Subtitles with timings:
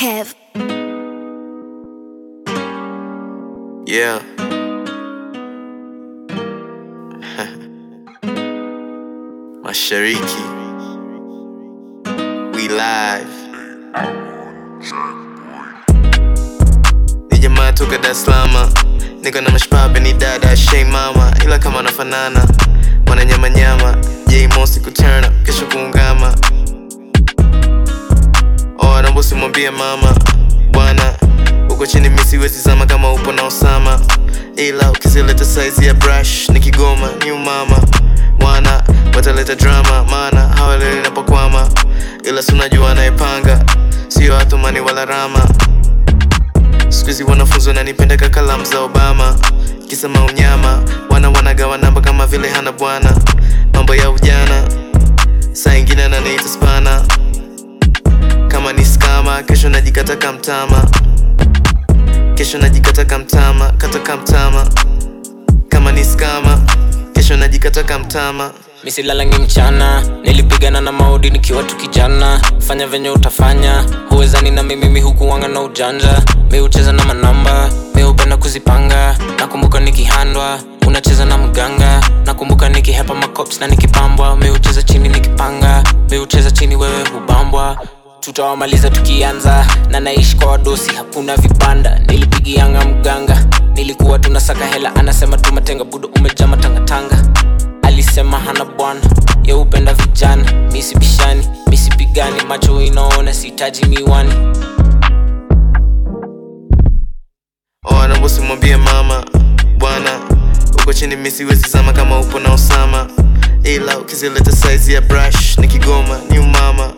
[0.00, 0.34] Kev.
[3.86, 4.20] Yeah.
[9.64, 10.42] Mashariki.
[12.54, 13.30] We live.
[17.30, 18.72] Ni jamaa toka Dar es Salaam.
[19.22, 22.46] Niko na mashpabe ni dada shei mama ila kama wanafanana
[23.06, 23.96] wananyama nyama
[24.26, 26.34] J Mosi kuturna kesho kuungama
[29.20, 30.14] usimwambie mama
[30.72, 31.12] bwana
[31.70, 34.00] uko chini misi zama kama upo na Osama.
[34.56, 37.78] Ila ukizileta saizi ya brush ni Kigoma ni umama
[38.44, 38.82] wana
[39.16, 41.00] wataleta drama maana hawaleli
[42.24, 42.52] ila si
[42.90, 43.64] anayepanga
[44.08, 45.48] sio hatumani wala Rama.
[46.88, 49.36] Sikuizi wanafunzi wananipendeka kalamu za Obama,
[49.88, 53.12] kisema unyama wana wanagawa namba kama vile hana bwana,
[53.74, 54.64] mambo ya ujana,
[55.52, 56.48] saa ingine ananiita
[58.60, 60.84] kama ni skama, kesho najikata kamtama,
[62.34, 64.66] kesho najikata kamtama, kata kamtama,
[65.68, 66.60] kama ni skama,
[67.14, 68.50] kesho najikata kamtama.
[68.84, 72.40] misilalangi mchana nilipigana na maudi nikiwa tu kijana.
[72.58, 76.22] Fanya venye utafanya huwezani na mimi hukuwanga na ujanja.
[76.50, 76.58] Mi
[76.92, 78.02] na manamba mi
[78.36, 79.16] kuzipanga.
[79.38, 82.00] Nakumbuka nikihandwa unacheza na mganga.
[82.26, 84.36] Nakumbuka nikihepa makops na nikipambwa.
[84.36, 84.50] Mi
[84.82, 85.84] chini nikipanga.
[86.10, 86.18] Mi
[86.50, 87.78] chini wewe hubambwa
[88.20, 89.66] tutawamaliza tukianza.
[89.90, 91.98] Na naishi kwa wadosi hakuna vibanda.
[91.98, 93.46] Nilipigianga mganga.
[93.74, 94.96] Nilikuwa tunasaka hela.
[94.96, 97.24] Anasema tumatenga budo umejaa matangatanga
[97.82, 99.00] alisema hana bwana.
[99.44, 100.52] Ye upenda vijana.
[100.72, 104.32] Misibishani misipigani macho inaona sihitaji miwani.
[107.84, 109.24] Oh, mama
[109.78, 110.20] bwana
[110.82, 113.06] uko chini mi zama kama upo na Osama
[113.64, 116.92] ila ukizileta saizi ya brush ni Kigoma ni umama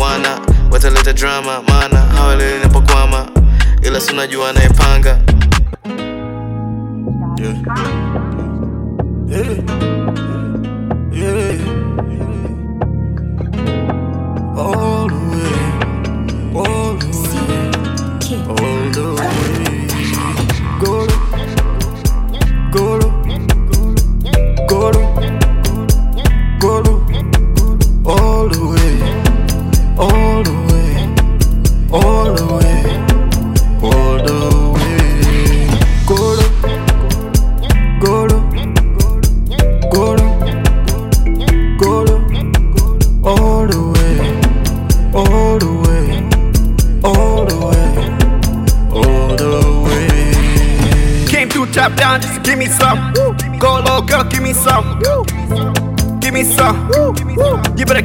[0.00, 3.26] wana wataleta drama maana hawaleli napokwama
[3.82, 5.18] ila si unajua anayepanga
[7.40, 7.56] Yeah.
[9.28, 9.46] Yeah.
[11.12, 11.36] Yeah.
[11.40, 11.58] yeah.
[14.54, 15.29] the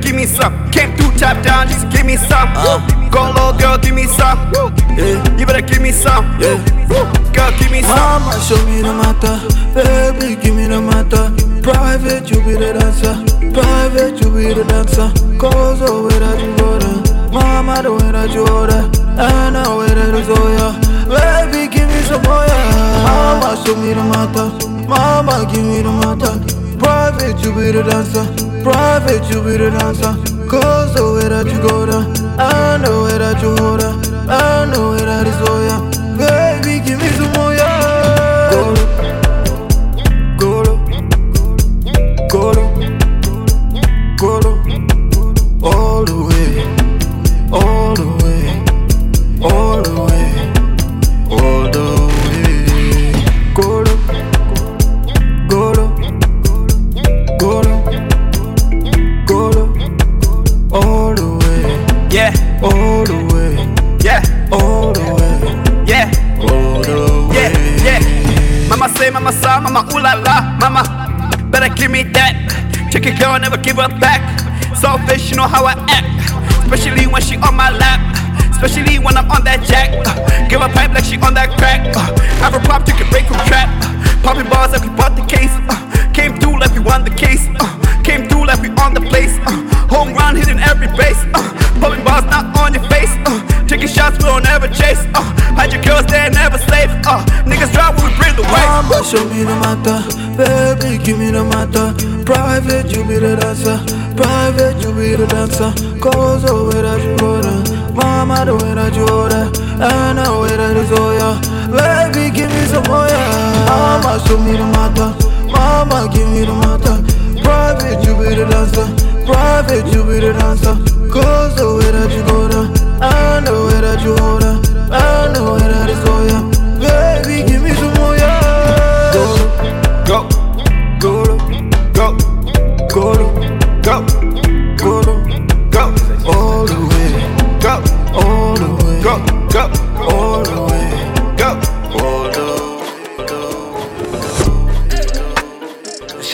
[0.05, 0.53] give me some.
[0.71, 2.49] Through top down, just give me some.
[2.55, 2.79] Uh.
[3.09, 4.38] Go low, girl, give me some.
[4.95, 5.38] Yeah.
[5.38, 6.23] You better give me some.
[6.39, 6.55] Yeah.
[7.33, 7.97] Girl, give me some.
[7.97, 9.35] Mama, show me the matter.
[9.73, 11.31] Baby, give me the matter.
[11.61, 13.16] Private, you be the dancer.
[13.51, 15.09] Private, you be the dancer.
[15.39, 17.31] Cause the way that you order.
[17.33, 18.85] Mama, the way that you order.
[19.17, 20.75] And the way that you Zoya.
[21.09, 22.45] Baby, give me some more.
[22.45, 23.03] yeah.
[23.03, 24.87] Mama, show me the matter.
[24.87, 26.77] Mama, give me the matter.
[26.77, 28.44] Private, you be the dancer.
[28.65, 30.15] Private, you be the dancer.
[30.49, 31.94] Cause the way that you go down.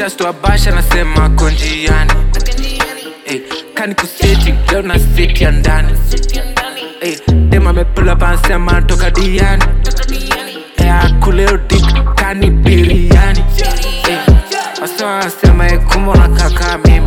[0.01, 2.11] Baixa, estou baixa na sema condiani
[3.23, 3.39] Ei,
[3.75, 5.93] canico city, eu na city andani
[6.99, 9.63] Tem eh, dema me pula pan sema toca diani.
[10.79, 13.45] Eh, Ei, a o dick, cani biriani.
[14.09, 17.05] Eh, Ei, wasema sema e kumo na kaka mimi.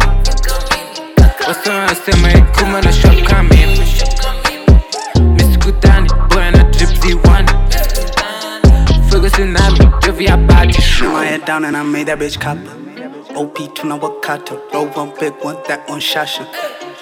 [1.48, 3.80] Wasema wanasema e na shoka mimi.
[5.36, 7.50] Escutando boya na drip ziwani.
[9.10, 12.83] Fogo sinami, eu vi a bate Shuma head down and I made that bitch cop
[13.36, 14.60] OP tuna wakata.
[14.72, 16.46] Roll one big one, that one shasha.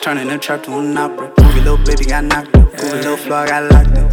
[0.01, 1.31] Turning the trap to an opera.
[1.31, 2.73] Groovy little baby got knocked up.
[2.73, 4.12] Groovy little floor got locked up.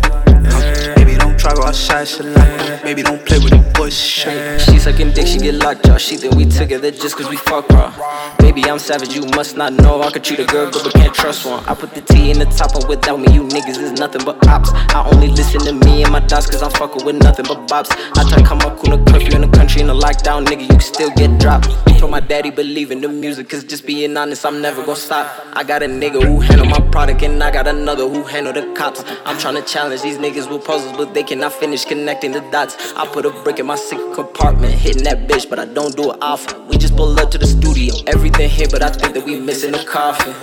[1.50, 2.84] Try outside like that.
[2.84, 4.62] Baby, don't play with the boys shit.
[4.62, 5.98] She sucking dick, she get locked, y'all.
[5.98, 7.92] She think we together just cause we fuck raw.
[8.38, 10.01] Baby, I'm savage, you must not know.
[10.04, 11.63] I could treat a girl good, but can't trust one.
[11.66, 14.48] I put the T in the top, and without me, you niggas is nothing but
[14.48, 14.69] ops.
[14.94, 17.90] I only listen to me and my dots, cause I'm fucking with nothing but bops.
[18.16, 20.68] I try to come up kuna curfew in the country in a lockdown, nigga, you
[20.68, 21.69] can still get dropped.
[21.98, 25.28] Told my daddy believe in the music, cause just being honest, I'm never gonna stop.
[25.54, 28.72] I got a nigga who handle my product, and I got another who handle the
[28.74, 29.04] cops.
[29.25, 32.75] I'm trying to challenge these niggas with puzzles, but they cannot finish connecting the dots.
[32.97, 36.12] I put a brick in my secret compartment, hitting that bitch, but I don't do
[36.12, 36.68] it often.
[36.68, 39.71] We just pull up to the studio, everything here, but I think that we missing
[39.71, 40.33] the coffin.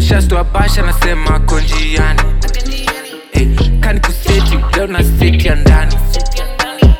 [0.00, 2.20] shastua basha nasema konjiani
[3.80, 5.94] kani kuseti leo na seti ya ndani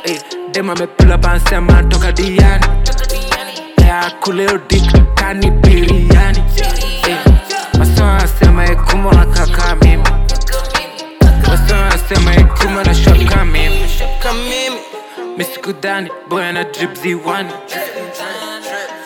[0.03, 2.65] eh, dem amepula pansema toka diani
[3.77, 6.20] eh, akuleo dik kani biriani
[15.71, 17.51] misikudani boya na drip ziwani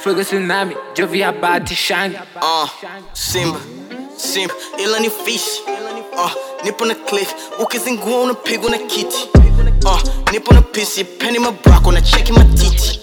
[0.03, 2.69] Ferguson nami jovi ya bati shani uh,
[3.13, 3.59] Simba
[4.17, 5.61] Simba ila ni fishi
[6.17, 6.31] uh,
[6.63, 9.29] nipo na cliff ukizingua unapigwa na kiti
[9.85, 10.01] uh,
[10.31, 12.99] nipo na pisi peni mabrako na my matiti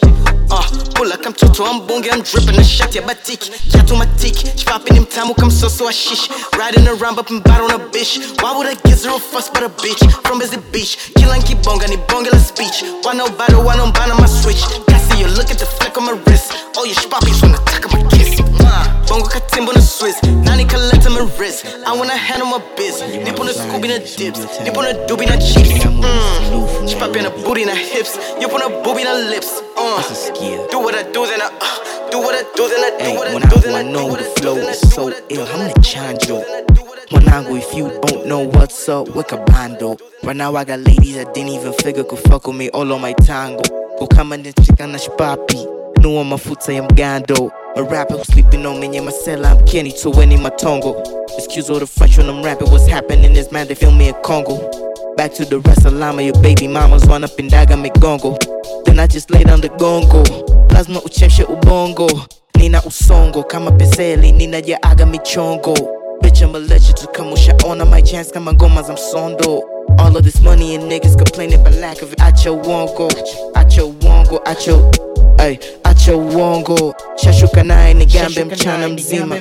[0.53, 0.61] Uh,
[0.95, 5.01] pula ka mtoto wa mbunge I'm dripping na shati ya batiki kiatu matiki shpapi ni
[5.01, 6.31] mtamu kama msoso wa shish.
[6.59, 8.19] Riding around battle on a bitch.
[8.43, 10.05] Why would I get zero fuss but a bitch?
[10.27, 12.83] From busy beach kila nkibonga ni bonge la speech.
[13.05, 14.63] Why no bottle, wana ubado wanaombana my switch?
[14.87, 16.53] Kasi you look at the flick on my wrist.
[16.77, 18.42] All your shpapis wanataka my kiss
[18.73, 19.09] Mwah.
[19.09, 23.53] bongo katimbo na swiss nani kaleta my wrist I wanna handle my biz nipo na
[23.53, 26.89] scooby na dips nipo na doobie na chips mm.
[26.89, 30.03] shpapi na booty na hips yupo na booby na lips uh.
[30.71, 32.11] do what I do then I uh.
[32.11, 33.87] do what I do then I do Hey, what I do then I when I
[33.87, 35.69] do know what the I flow then I is so I ill, then I I'm
[35.69, 36.39] the chanjo.
[36.39, 37.17] what I do what I do.
[37.17, 41.35] Mwanangu, if you don't know what's up with Kabando Right now I got ladies that
[41.35, 43.63] didn't even figure could fuck with me all on my tango
[43.99, 49.05] Kukama nchika na shpapi Nuwa mafuta ya mgando A rapper who's sleeping on me in
[49.05, 51.03] my cell I'm Kenny to winning my tongo
[51.39, 54.15] Excuse all the French when I'm rapping What's happening is man they feel me in
[54.25, 54.57] Congo.
[55.17, 58.37] Back to the rest of Lama Your baby mamas run up in daga migongo
[58.85, 60.25] Then I just lay down the gongo.
[60.69, 62.09] Lazima uchemshe ubongo.
[62.57, 65.75] Nina usongo kama peseli ninajaaga michongo
[66.23, 69.63] Bitch, I'ma let you to come ushaona my chance kama ngoma za msondo
[69.99, 73.09] All of this money and niggas complaining about lack of it Acho wongo,
[73.55, 74.91] acho wongo, acho
[75.39, 79.37] Ay, acha uongo, Shashuka naye nigambe mchana mzima.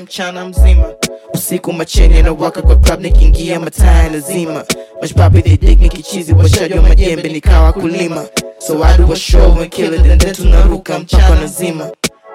[1.34, 4.64] Usiku macheni anawaka kwa club nikiingia mataya lazima
[5.02, 8.26] Mashpapi they dig nikichizi washajwa majembe nikawa kulima.
[8.60, 11.90] So I do a show and kill it and then tunaruka mpaka nazima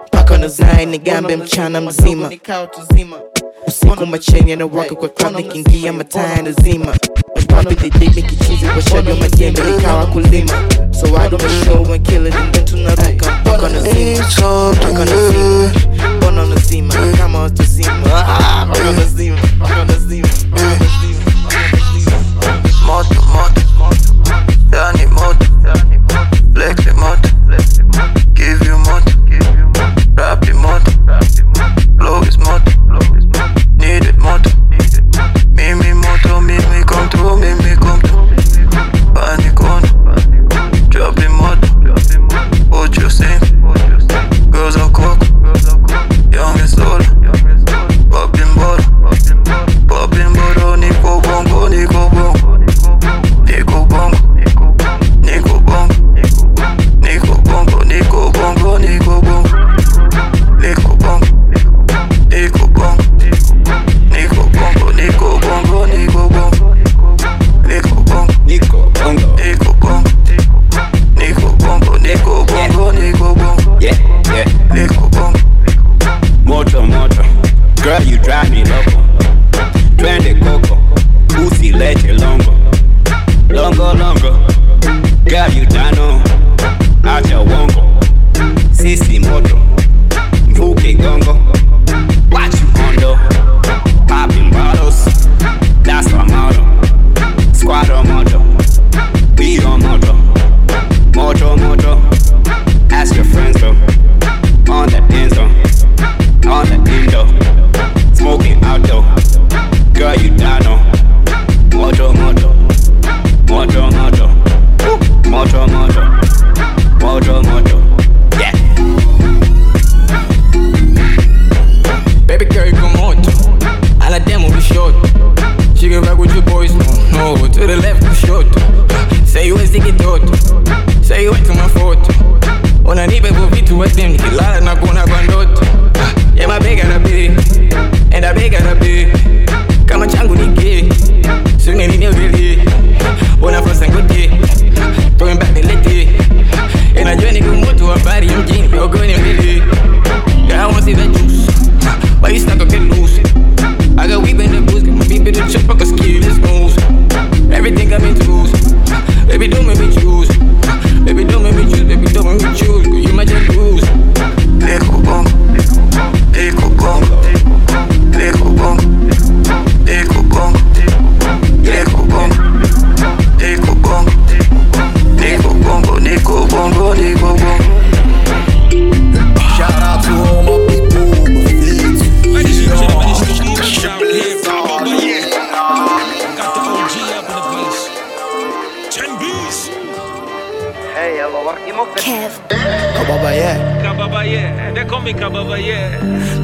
[0.07, 2.31] mpaka nazai nigambe mchana mzima
[3.67, 6.97] usiku macheni yanawaka kwa club nikiingia mataa nazima
[7.37, 10.53] Mashpapi they dig nikichizi washajwa majembe nikawa kulima.
[10.93, 14.25] So I do a show and kill and then tunaruka mpaka nazima
[14.73, 15.71] mpaka nazima
[16.17, 21.27] mbona nazima kama watazima Ah, mpaka nazima mpaka nazima mpaka nazima
[22.87, 23.61] moto moto
[24.73, 25.47] yani moto.
[26.55, 27.26] Flex moto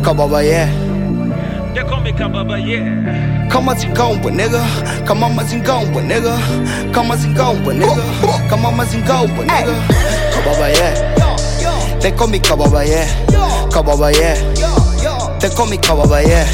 [0.03, 0.67] kababa yeah.
[1.75, 3.49] they call me Kababa yeah.
[3.49, 4.61] Kama zingomba nigga,
[5.07, 6.39] kama mazingomba nigga,
[6.93, 8.03] kama zingomba nigga,
[8.51, 9.75] kama mazingomba nigga.
[10.35, 13.07] Kababa yeah, they call me kababa yeah,
[13.71, 14.37] kababa yeah.
[15.41, 16.47] They call me kababa yeah.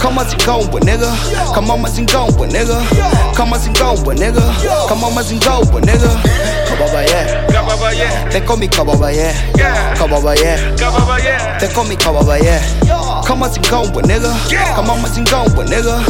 [0.00, 1.12] Kama zingomba nigga,
[1.54, 2.80] kama mazingomba nigga,
[3.36, 4.42] kama zingomba nigga,
[4.88, 6.10] kama mazingomba nigga.
[6.80, 9.94] Kababa yeah, Kababa yeah, they call me kababa yeah, yeah.
[9.98, 10.56] kababa yeah.
[10.76, 11.50] Kababa yeah.
[11.60, 12.62] They call me Kababa, yeah.
[13.26, 14.32] Kama zingomba nigga,
[14.74, 16.00] kama mazingomba nigga,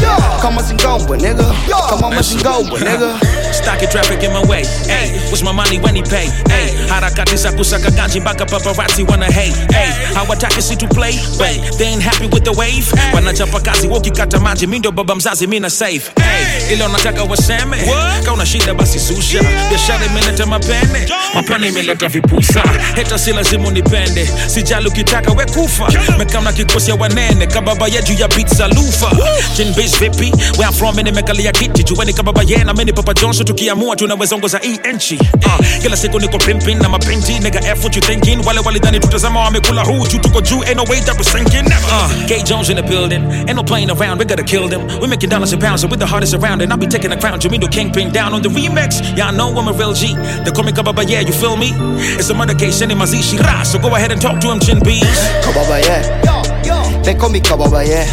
[0.40, 1.44] kama zingomba nigga,
[1.90, 3.18] kama mazingomba nigga.
[3.52, 4.62] Stocking traffic in my way.
[4.86, 6.26] Hey, what's my money when he pay?
[6.48, 9.74] Hey, harakati za kusaka ganji mpaka paparazzi wanna hate.
[9.74, 11.14] Hey, hawataki si to see to play.
[11.40, 12.86] Wait, they ain't happy with the wave.
[13.14, 16.12] Wanachapa kazi wakikata maji, mi ndo baba mzazi, mi na safe.
[16.22, 16.29] Hey,
[16.73, 17.76] ile unataka waseme.
[18.25, 19.40] Kauna shida basi susha.
[19.69, 22.62] Biashara imeleta mapene, mapene imeleta vipusa.
[22.95, 25.88] Heta si lazima unipende, sijali ukitaka we kufa.
[26.19, 29.11] Mekamna kikosi ya wanene, kababa juu ya beats lufa.
[29.57, 30.33] Chin vipi?
[30.59, 31.83] Where I'm from, nimekalia kiti.
[31.85, 35.19] Jueni kababa yena, mimi ni Papa Johnson, tukiamua tunaweza ongoza hii nchi.
[35.47, 38.47] Uh, kila siku niko pimping na mapinti, nigga F what you thinking?
[38.47, 41.66] Wale walidhani tutazama wamekula huu, juu tuko juu, ain't no way that we're sinking.
[41.66, 44.87] Uh, K Jones in the building, ain't no playing around, we gotta kill them.
[45.00, 47.16] We making dollars and pounds, and with the hardest around, and I'll be taking the
[47.16, 47.38] crown.
[47.40, 49.16] Jamindo Kingpin down on the remix.
[49.16, 50.14] Y'all know I'm a real G.
[50.44, 51.73] They call me Kababa, yeah, you feel me?
[52.18, 54.80] It's a murder case, any mazishi ra, so go ahead and talk to him, Chin
[54.82, 55.04] Bees.
[55.44, 57.02] Kababa, yeah.
[57.02, 58.06] They call me Kababa, yeah.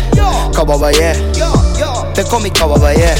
[0.54, 1.14] Kababa, yeah.
[2.14, 3.16] They call me Kababa, yeah.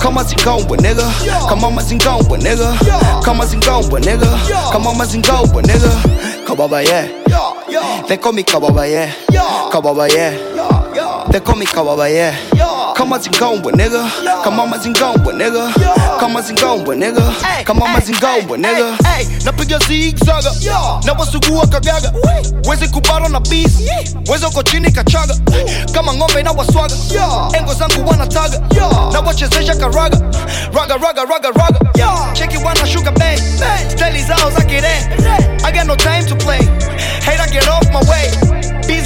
[0.00, 2.78] Kama zingomba nigga, Come on, kama mazingomba nigga,
[3.24, 6.46] Come on, kama zingomba nigga, Come on, kama mazingomba nigga.
[6.46, 8.06] Kababa, yeah.
[8.06, 9.12] They call me Kababa, yeah.
[9.72, 11.28] Kababa, yeah.
[11.32, 12.36] They call me Kababa, yeah.
[12.98, 14.02] Kama zingomba nigga,
[14.42, 18.98] Come kama mazingomba nigga, Come kama zingomba nigga, Come kama mazingomba nigga.
[19.44, 20.50] napiga zigzaga.
[21.04, 22.12] Na wasugua kagaga
[22.68, 23.72] wezi kubara na bis
[24.30, 25.34] wezi uko chini kachaga.
[25.94, 26.94] Kama ng'ombe na waswaga.
[27.58, 28.60] Engo zangu wanataga
[29.12, 30.18] na wachezesha karaga.
[30.74, 32.32] Raga raga raga raga.
[32.32, 33.36] Cheki wanashuka bay
[33.88, 34.92] steli zao za kire.
[35.64, 36.60] I got no time to play.
[37.22, 38.57] Hate I get off my way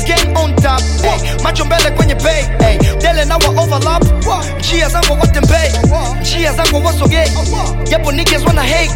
[0.02, 1.42] Beats gang on top ay.
[1.42, 2.78] macho mbele kwenye bay ay.
[2.78, 4.04] dele na wa overlap
[4.59, 5.71] njia zangu watembei
[6.21, 7.30] njia zangu wasogei
[7.90, 8.90] japo niggas wanna hate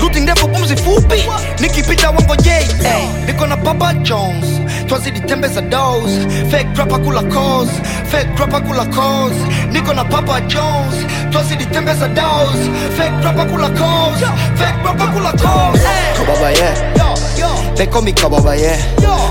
[0.00, 1.24] looting ndefu pumzi fupi
[1.60, 3.06] nikipita wangojei ay.
[3.26, 4.44] niko na papa jones
[4.86, 6.10] twazidi tembe za dos
[6.50, 7.72] fake rapper kula cause
[8.10, 9.36] fake rapper kula cause
[9.72, 10.94] niko na papa jones
[11.30, 12.56] twazidi tembe za dos
[12.96, 15.82] fake rapper kula cause fake rapper kula cause.
[16.16, 17.74] Kababa, yeah.
[17.76, 18.76] They call me Kababa, yeah.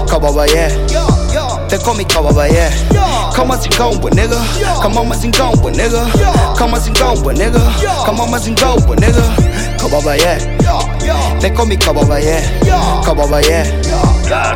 [0.08, 0.72] Kababa, yeah.
[1.70, 2.72] They call me Kababa, yeah.
[3.36, 4.38] Kama zingomba nigga,
[4.82, 6.06] kama mazingomba nigga,
[6.58, 7.62] kama zingomba nigga,
[8.06, 9.24] kama mazingomba nigga.
[9.78, 10.39] Kababa, yeah.
[11.39, 12.42] They call me Kababa, yeah.
[13.06, 13.63] Kababa, yeah.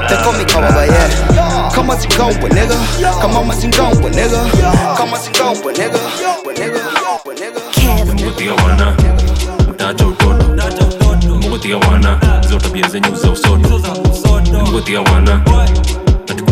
[0.09, 1.71] They call me Kababa, yeah.
[1.75, 2.75] Kama zingomba nigga,
[3.21, 4.41] kama mazingomba nigga,
[4.97, 5.99] kama zingomba nigga,
[6.57, 6.81] nigga,
[7.39, 8.13] nigga.
[8.13, 8.95] Mbutia wana
[9.69, 10.45] mtacha utoto
[11.47, 13.81] Mbutia wana hizo tabia zenyu za usoto
[14.67, 15.97] Mbutia wana ati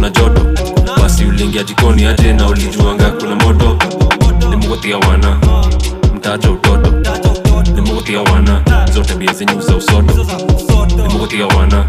[0.02, 0.62] kuna joto.
[1.02, 3.78] Basi uliingia jikoni aje na ulijuanga kuna moto.
[4.58, 5.38] Mbutia wana
[6.16, 6.92] mtaja utoto.
[7.82, 8.62] Mbutia wana
[8.94, 9.16] zote
[9.62, 10.26] za usoto.
[11.16, 11.86] Mbutia wana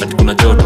[0.00, 0.64] na kuna joto.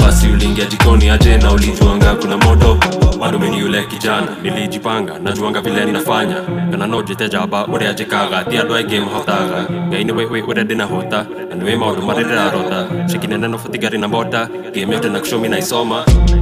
[0.00, 2.78] Basi uliingia jikoni aje na ulijuanga kuna moto.
[3.20, 6.34] Bado mini yule kijana nilijipanga najuanga vile ninafanya.
[6.70, 14.94] Kana nojetejaba ureajekaga tiadwaegemhotaga ngaine wewe uredinahota aniwe maundu marirarota cikinene nofotigari na mbota game
[14.94, 15.48] yote na kushomi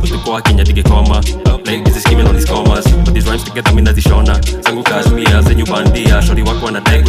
[0.05, 1.21] utuko wa kinya digekoma
[3.75, 7.03] minazishona zangu kashmia zenyu bandia shori wako wanadai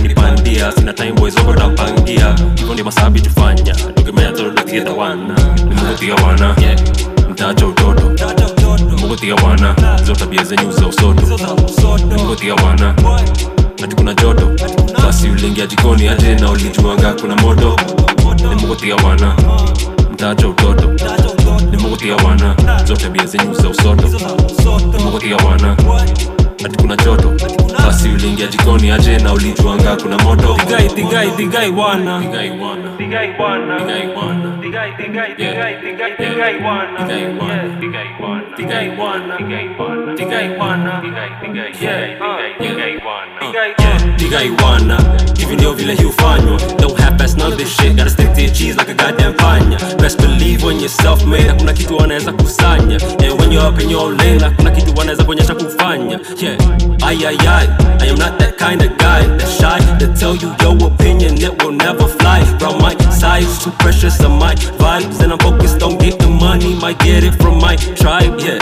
[5.21, 6.55] wana nimugutia wana
[7.29, 8.11] mtacha utoto.
[8.95, 11.37] Nimugutia wana hizo tabia zenyu za usoto.
[12.07, 12.95] Nimugutia wana
[13.83, 14.49] ati kuna joto.
[15.03, 17.75] Basi uliingia jikoni aje na ulijuanga kuna moto.
[18.49, 19.35] Nimugutia wana
[20.11, 20.89] mtaacha utoto.
[21.71, 24.09] Nimugutia wana hizo tabia zenyu za usoto.
[24.97, 25.77] Nimugutia wana
[26.65, 27.33] ati kuna choto
[27.85, 32.19] basi uliingia jikoni aje na ulijuanga kuna moto Digai, digai, digai wana.
[32.19, 32.89] Digai wana.
[32.97, 33.79] Digai wana.
[33.79, 34.57] Digai wana.
[34.61, 36.99] Digai, digai, digai, digai, digai wana.
[37.07, 37.79] Digai wana.
[37.79, 38.57] Digai wana.
[38.57, 39.37] Digai Digai wana.
[39.37, 40.15] Digai wana.
[40.15, 41.01] Digai wana.
[41.01, 43.41] Digai, digai, digai, Digai, digai wana.
[43.41, 44.17] Uh, Digai wana.
[44.17, 44.97] digai wana
[45.39, 48.75] hivi ndio vile hufanywa don't half ass none this shit gotta stick to your cheese
[48.77, 53.51] like a goddamn panya best believe when you're made hakuna kitu wanaweza kusanya and when
[53.51, 56.46] you're up in your lane hakuna kitu wanaweza kuonyesha kufanya yeah
[57.03, 57.65] Ay, ay, ay,
[58.01, 59.25] I am not that kind of guy.
[59.37, 62.41] That's shy to tell you your opinion, it will never fly.
[62.61, 66.99] Round my size, too precious on my vibes, and I'm focused on getting money, might
[66.99, 68.59] get it from my tribe, yeah.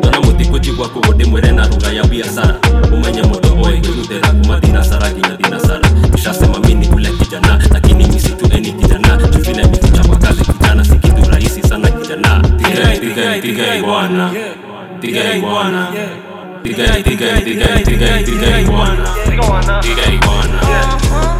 [0.00, 1.48] Dona muti kuji kwa kuwode mwere
[1.94, 2.56] ya biashara
[2.92, 5.88] umenya moto boy kudera kumadina sara kinya dina sara.
[6.14, 9.16] Ushasema mimi ule kijana lakini misitu eni kijana.
[9.16, 12.42] Tuvile mikuchapa kazi kijana si kitu rahisi sana kijana.
[12.58, 14.30] Tigai tigai tigai bwana.
[15.00, 15.88] Tigai bwana
[16.62, 19.14] Digai, digai, digai, digai, digai iguana.
[19.24, 20.60] Digai iguana.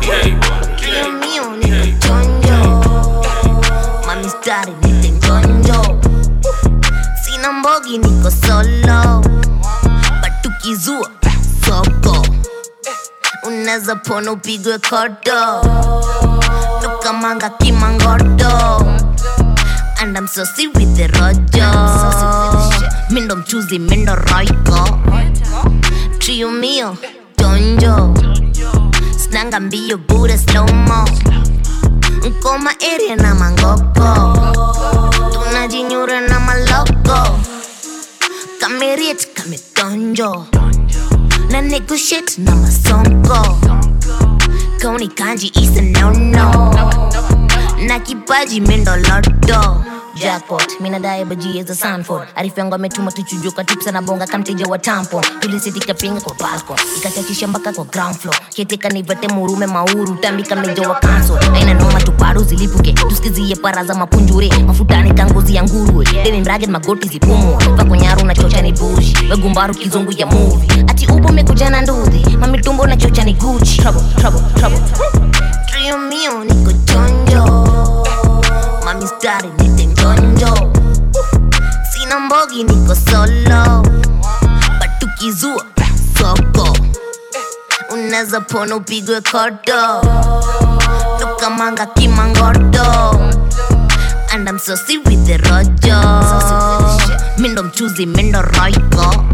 [0.01, 0.67] Digai iguana.
[0.81, 1.71] Dios mío, ni
[20.21, 21.71] I'm so sick with the rojo.
[23.11, 24.99] Mindo mchuzi, mindo roiko.
[26.19, 26.97] Trio mio,
[27.39, 28.15] donjo.
[29.17, 31.09] Snanga mbio bure slow-mo.
[32.29, 34.37] Nkoma area na mangoko
[35.33, 37.39] Tunajinyura na maloko
[38.61, 40.47] Kameriet kametonjo
[41.51, 43.59] Na negotiate na masonko
[44.83, 46.71] Koni kanji is a no-no.
[47.87, 49.85] Na kipaji mindo loto
[50.21, 50.81] jackpot.
[50.81, 55.21] Minadaye baji za sanford arifu yangu ametuma tuchujuka tipsa na bonga kamteja wa tampo.
[55.41, 58.37] Tulisitika pinga kwa balcon ikachachisha mpaka kwa ground floor.
[58.55, 60.17] Ketika nivete murume mauru.
[60.21, 61.39] Tambika meja wa kanso.
[61.55, 62.93] Aina noma tuparu zilipuke.
[62.93, 64.49] Tusikizie para za mapunjure.
[64.67, 70.13] Mafutani kangozi ya nguruwe deni mrage magoti zipumue vakonyaru na chocha ni bushi wegumbaru kizungu
[70.13, 74.81] ya muvi ati upo mekujana nduthi mamitumbo na chocha ni guchi trouble, trouble, trouble.
[75.67, 77.67] Trio mio niko chonjo.
[78.85, 79.49] Mami stari
[81.93, 83.87] sina mbogi niko solo
[84.81, 85.65] batukizua
[86.19, 86.77] soko
[87.93, 90.01] unaweza pona upigwe koto
[91.19, 93.21] toka manga kimangoto
[94.33, 96.01] and I'm so sick with the rojo
[97.39, 99.25] mindo mchuzi mindo roiko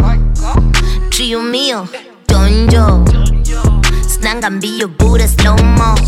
[1.11, 1.89] trio mio
[2.29, 3.05] donjo
[4.15, 5.99] snanga mbio bure slow-mo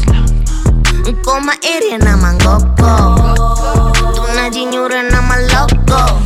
[1.09, 3.21] Nkoma area na mangoko
[4.49, 6.21] Tunajinyura na maloko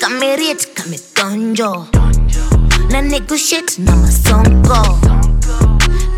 [0.00, 1.86] Kameriet kametonjo
[2.90, 4.98] Na negotiate na masonko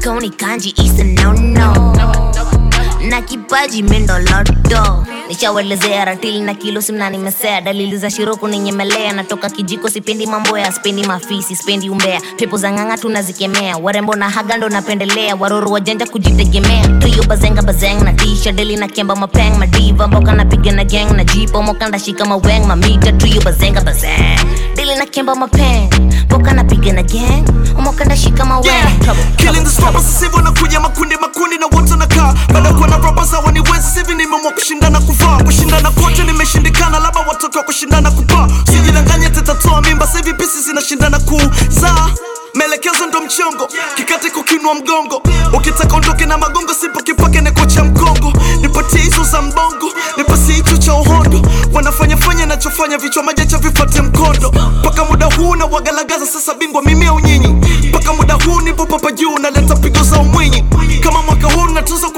[0.05, 2.58] Koni kanji is a no-no
[3.09, 7.61] na kipaji loto nishawelezea ratili na kilo simna nimesea.
[7.61, 12.21] Dalili za shiroko ninyemelea natoka kijiko sipendi mambo ya spendi mafisi spendi umbea.
[12.37, 15.35] Pepo za ng'ang'a tunazikemea warembo na hagando napendelea.
[15.37, 16.89] Waroro wajanja kujitegemea.
[16.99, 20.09] Trio bazenga bazeng na tisha deli na kemba mapeng madiva.
[20.09, 24.39] Mboka napiga na gang na jipo moka ndashika maweng mamita trio bazenga bazeng
[24.77, 25.89] deli na kemba mapeng.
[26.25, 27.45] Mboka napiga na gang
[27.83, 32.35] moka ndashika maweng Trouble, Killing the rappers sasa hivi wanakuja makundi makundi na wote nakaa
[32.53, 37.59] baada kuwa na rappers za waniwezi hivi nimeamua kushindana kuvaa kushindana kote nimeshindikana labda watoke
[37.59, 42.11] wa kushindana kupaa usijidanganye tetatoa mimba sasa pisi zinashindana kuzaa
[42.55, 45.23] maelekezo ndo mchongo kikate kukinwa mgongo.
[45.53, 48.33] Ukitaka ondoke na magongo sipo kipake nekocha mkongo.
[48.61, 54.53] Nipatie hizo za mbongo nipasi hicho cha uhondo wanafanya fanya nachofanya vichwa majacha vipate mkondo.
[54.81, 57.49] Mpaka muda huu na wagalagaza sasa bingwa mimi au nyinyi?
[57.89, 60.65] Mpaka muda huu nipo papa juu naleta pigo za umwinyi.
[61.01, 62.09] Kama mwaka huu natoza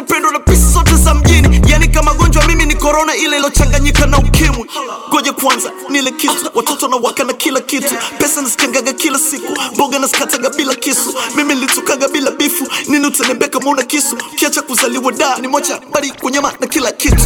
[2.80, 4.66] korona ile ilochanganyika na ukimwi.
[5.10, 6.50] Goje kwanza nile kitu.
[6.54, 7.94] Watoto na waka na kila kitu.
[8.18, 9.52] Pesa nasikangaga kila siku.
[9.74, 11.14] Mboga nasikataga bila kisu.
[11.36, 12.66] Mimi nilitukaga bila bifu.
[12.88, 14.16] Nini utanembea kama kisu?
[14.16, 17.22] Kiacha kuzaliwa da ni moja bali kunyama na kila kitu.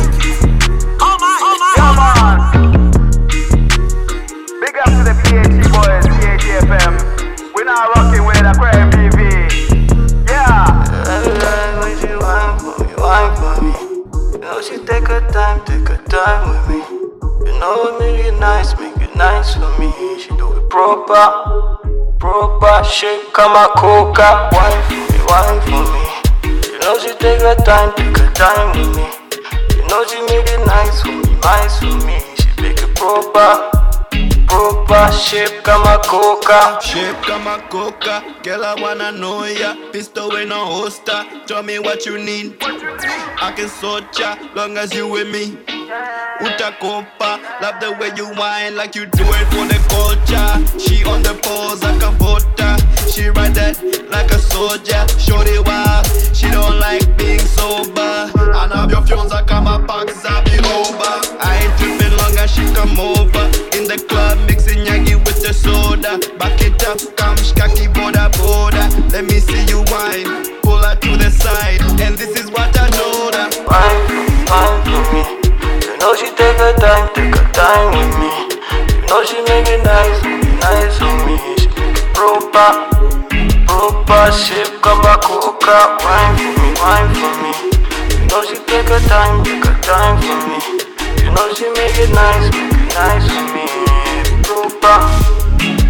[1.00, 2.83] Oh my, oh my, oh my.
[21.14, 21.78] Proper,
[22.18, 22.84] proper.
[22.84, 24.48] Shake kama coca.
[24.52, 26.72] Wine for me, wine for me.
[26.72, 29.06] You know she take her time, take her time with me.
[29.76, 32.18] You know she make it nice for me, nice for me.
[32.38, 33.70] She make it proper,
[34.46, 35.12] proper.
[35.12, 36.80] Shape kama coca.
[36.82, 39.76] Shape kama coca, girl I wanna know ya.
[39.92, 42.56] Pistol in a holster, tell me what you need.
[42.60, 45.73] I can sort ya, long as you with me.
[45.84, 50.78] Utakopa, love the way you whine like you do it for the culture.
[50.78, 52.76] She on the pose like a voter.
[53.10, 53.76] She ride that
[54.10, 55.04] like a soldier.
[55.18, 58.30] Shorty wild, she don't like being sober.
[58.56, 60.44] Anavyovyonza kama packs za viroba.
[60.44, 61.38] I be over.
[61.40, 63.44] I ain't tripping long as she come over.
[63.76, 66.18] In the club mixing yagi with the soda.
[66.38, 68.88] Back it up, come shkaki boda boda.
[69.12, 72.88] Let me see you whine, pull her to the side, and this is what I
[72.96, 73.52] know that.
[73.68, 75.43] Wine for me.
[76.04, 78.28] Know she take her time, take her time with me.
[78.92, 80.20] You know she make it nice,
[80.60, 81.38] nice for me.
[81.56, 81.68] She
[82.12, 82.68] proper,
[83.64, 85.96] proper shape, cover coca.
[86.04, 87.52] Wine for me, wine for me.
[88.20, 90.60] You know she take her time, take her time for me.
[91.24, 93.64] You know she make it nice, make nice for me.
[94.44, 95.08] Proper,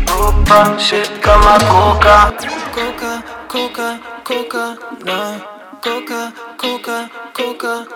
[0.07, 2.39] proper shape, cover coca.
[2.73, 5.54] Coca, coca, coca, no.
[5.85, 7.87] Coca, coca, coca.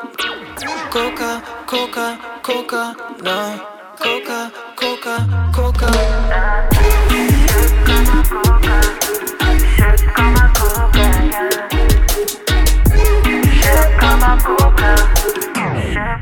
[0.90, 3.58] Coca, coca, coca, no.
[3.96, 5.86] Coca, coca, coca.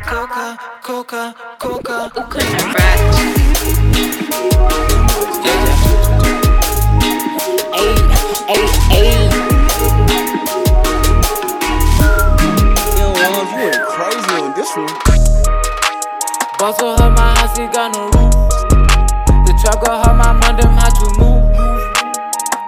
[0.04, 2.40] Coca, coca, coca.
[8.88, 9.25] Crazy
[16.58, 18.32] Of her, my house, he got no roof.
[19.44, 21.44] The truck got her, my mind, them had to move.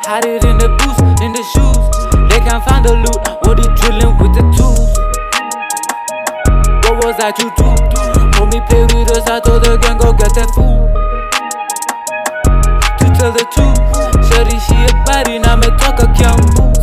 [0.04, 1.88] Hide it in the boots, in the shoes.
[2.28, 3.16] They can't find the loot,
[3.48, 4.92] what he drilling with the tools.
[6.84, 7.64] What was that you do?
[8.36, 10.84] Homie play with us, I told the gang go get that food.
[12.92, 13.80] To tell the truth,
[14.28, 16.76] Shorty she a body, now talk a cambo.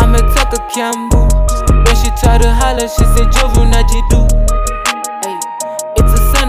[0.00, 1.28] I'm a talk a cambo.
[1.84, 4.24] When she try to holler, she say Jovu Najidu.
[4.24, 4.73] Ay,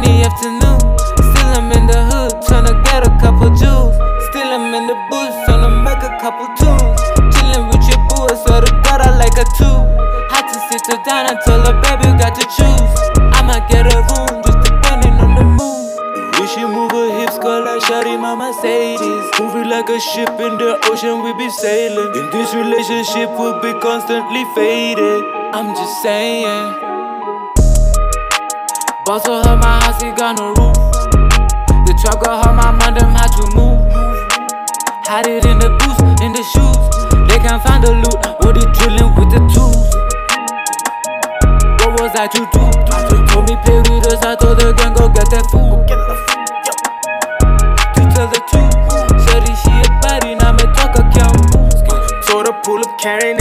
[0.06, 0.80] A sunny afternoon.
[1.18, 3.96] Still I'm in the hood, tryna get a couple jewels.
[4.30, 7.02] Still I'm in the booth, tryna make a couple tunes.
[7.34, 9.82] Chillin' with your boo, I swear to God I like her too.
[10.30, 12.94] Had to sit her down and tell her, baby, you got to choose.
[13.34, 15.98] I'ma get a room, just depending on the mood.
[16.38, 19.26] When she move her hips, girl, like Shawty, my Mercedes.
[19.42, 22.14] Moving like a ship in the ocean, we be sailing.
[22.14, 25.24] In this relationship, we'll be constantly faded.
[25.50, 26.95] I'm just saying.
[29.08, 30.74] Of her, my house, he got no roof.
[31.86, 33.86] The truck got her, my mind, them had to move.
[35.06, 36.82] Hide it in the boots, in the shoes.
[37.30, 39.94] They can't find the loot, what he drilling with the tools.
[41.86, 42.66] What was that you do?
[43.30, 45.86] Told me play with us, I told the gang go get that food.
[47.94, 48.74] To tell the truth,
[49.22, 51.70] Shorty she a body, now me talk a cambo.
[52.26, 53.38] Told her pull up Karen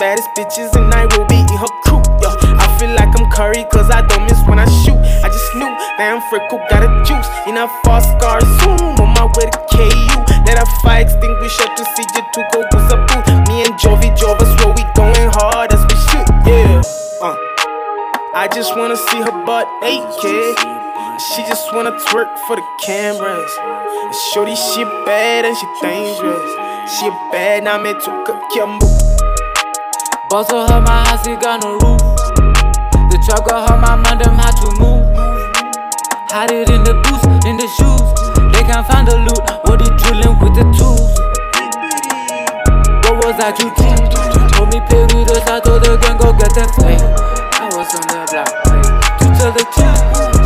[0.00, 2.00] baddest bitches in Nairobi in her crew?
[2.24, 4.96] Yo, I feel like I'm Curry cause I don't miss when I shoot.
[4.96, 8.96] I just knew that I'm Frickle got a juice in a fast car soon.
[8.96, 10.16] On my way to KU,
[10.48, 13.20] let a fire extinguisher to see you to go boost a boo.
[13.52, 16.26] Me and Jovi Jova swear we going hard as we shoot.
[16.48, 16.80] Yeah,
[17.20, 17.36] uh.
[18.32, 20.56] I just wanna see her butt naked.
[21.20, 23.52] She just wanna twerk for the cameras.
[24.32, 26.48] Shorty, she bad and she dangerous.
[26.96, 28.40] She bad, me took a
[30.30, 31.98] Boss of her, my house, he got no roof.
[33.10, 35.02] The truck got her, my mind, them had to move.
[36.30, 38.06] Hide it in the boots, in the shoes.
[38.54, 41.18] They can't find the loot, what he drilling with the tools.
[43.10, 43.90] What was that you do?
[44.54, 47.02] Told me play with the I told the gang go get that food.
[47.58, 48.46] I was on the block,
[49.18, 50.39] to tell the truth.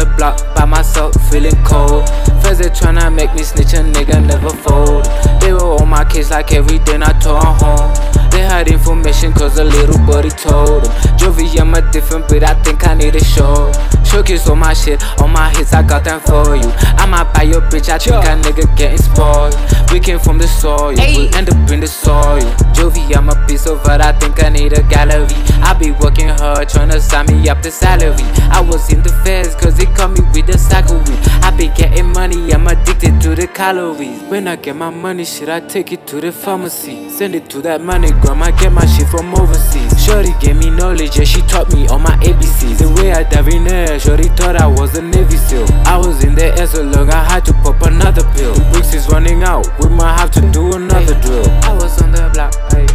[0.00, 2.08] The block by myself, feeling cold.
[2.42, 5.04] First they tryna make me snitch, a nigga never fold.
[5.40, 7.92] They were on my case like every day, I told home.
[8.30, 10.92] They had information cause a little buddy told them.
[11.18, 13.70] Jovi, I'm a different, but I think I need a show.
[14.10, 16.70] Showcase all my shit, all my hits, I got them for you.
[16.98, 19.54] I might buy your bitch, I think a nigga getting spoiled.
[19.92, 22.42] We came from the soil, we'll end up in the soil.
[22.74, 25.26] Jovi, I'm a piece of art, I think I need a gallery.
[25.62, 28.16] I be working hard, tryna sign me up the salary.
[28.50, 30.58] I was in the feds, cause they call me with the
[31.06, 31.18] weed.
[31.44, 34.22] I be getting money, I'm addicted to the calories.
[34.22, 37.10] When I get my money, shit, I take it to the pharmacy.
[37.10, 40.04] Send it to that money, grandma, get my shit from overseas.
[40.04, 42.78] Shorty gave me knowledge, yeah, she taught me all my ABCs.
[42.78, 45.66] The way I dive in there, Shorty thought I was a Navy SEAL.
[45.84, 48.54] I was in the air so long, I had to pop another pill.
[48.72, 51.44] Weeks is running out, we might have to do another drill.
[51.68, 52.88] I was on the block, ayy.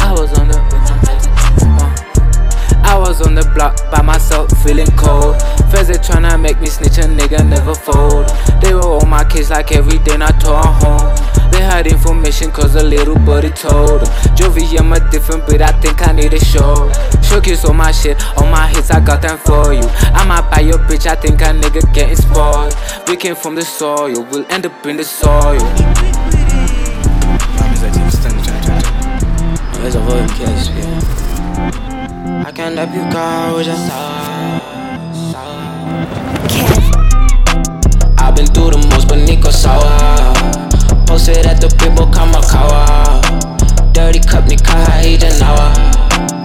[0.00, 1.94] I was on the uh,
[2.84, 5.40] I was on the block by myself, feeling cold.
[5.72, 8.28] First they tryna make me snitch, a nigga never fold.
[8.60, 11.08] They were on my case like every day, I told 'em home.
[11.58, 14.08] They had information cause a little buddy told them.
[14.36, 16.88] Jovi, I'm a different, but I think I need a show.
[17.20, 19.82] Showcase all my shit, all my hits, I got them for you.
[20.14, 22.76] I might buy your bitch, I think a nigga getting spoiled.
[23.08, 25.58] We came from the soil, we'll end up in the soil.
[29.74, 32.52] Unaweza voa kiasi pia.
[32.52, 33.90] can't help you go just
[38.16, 40.77] I've been through the most, but Nico sour.
[41.08, 42.84] Posted at the people, Kamakawa.
[43.94, 45.72] Dirty cup, Nikaha, Ijanawa.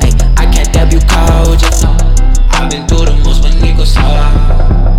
[0.02, 4.24] Ay, I can't dab you, cow, just I've been through the most, but Nico sour.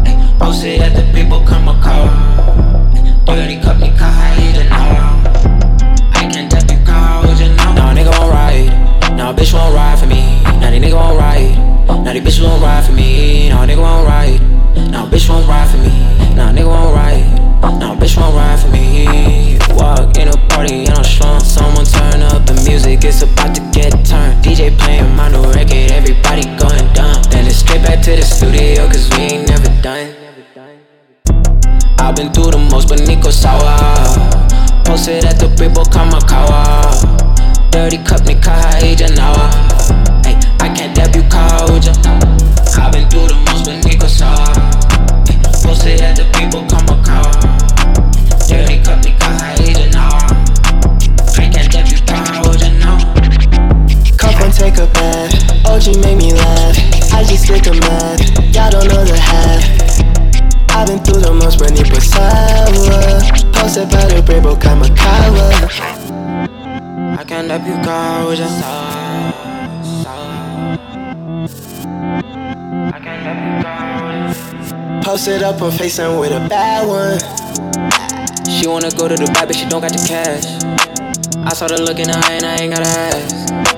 [0.05, 2.13] Ay, posted at the people, Kamakawa.
[3.25, 5.01] Dirty cup, Nikaha, Ijanawa.
[6.13, 7.73] I can't dab you, just now.
[7.73, 9.17] Nah, nigga won't ride.
[9.17, 10.43] Nah, bitch won't ride for me.
[10.61, 11.57] Nah, the nigga won't ride.
[11.89, 13.49] Nah, the bitch won't ride for me.
[13.49, 14.41] Nah, nigga won't ride.
[14.93, 16.37] Nah, bitch won't ride for me.
[16.37, 17.25] Nah, nigga won't ride.
[17.81, 19.44] Nah, bitch won't ride for me.
[19.85, 21.41] Walk in a party and I'm strong.
[21.41, 24.43] Someone turn up the music, it's about to get turned.
[24.43, 27.21] DJ playing my new record, everybody going dumb.
[27.29, 30.09] Then it's straight back to the studio, cause we ain't never done.
[32.01, 33.77] I've been through the most, but Nico sour.
[34.89, 36.97] Posted at the people, Kamakawa.
[37.71, 39.53] Dirty cup, Nikaha, Ijanawa.
[40.25, 40.33] Ay,
[40.65, 41.93] I can't dab you, Kauja.
[42.81, 44.49] I've been through the most, but Nico sour.
[45.61, 46.84] Posted at the people, Kamakawa.
[55.87, 56.79] OG made me laugh.
[57.13, 58.55] I just did the math.
[58.55, 59.63] Y'all don't know the half.
[60.71, 63.53] I've been through the most, but need sour.
[63.53, 65.53] Posted by the Bravo Kamakawa.
[67.19, 68.49] I can't dab you, Kauja.
[75.05, 77.19] Posted up on FaceTime with a bad one.
[78.49, 80.47] She wanna go to Dubai, but she don't got the cash.
[81.45, 83.74] I saw the look in her eye and I ain't gotta ask.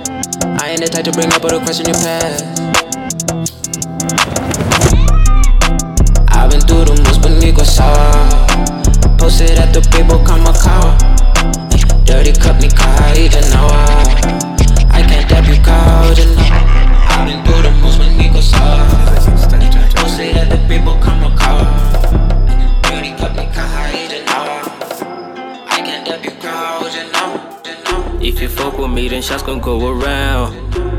[0.77, 2.45] Ain't the type to bring up or to question your past.
[6.37, 7.97] I've been through the most, Nico sour.
[9.17, 10.93] Posted at the people, come Kamakawa.
[12.05, 13.89] Dirty cup, Nikaha, Ijanawa.
[14.93, 16.45] I can't dab you, Kauja, no.
[16.45, 18.85] I've been through the most, Nico sour.
[19.97, 21.65] Posted at the people, Kamakawa.
[22.83, 24.06] Dirty cup, Nikaha, Ijanawa.
[28.37, 30.53] If you fuck with me, then shots gon' go around.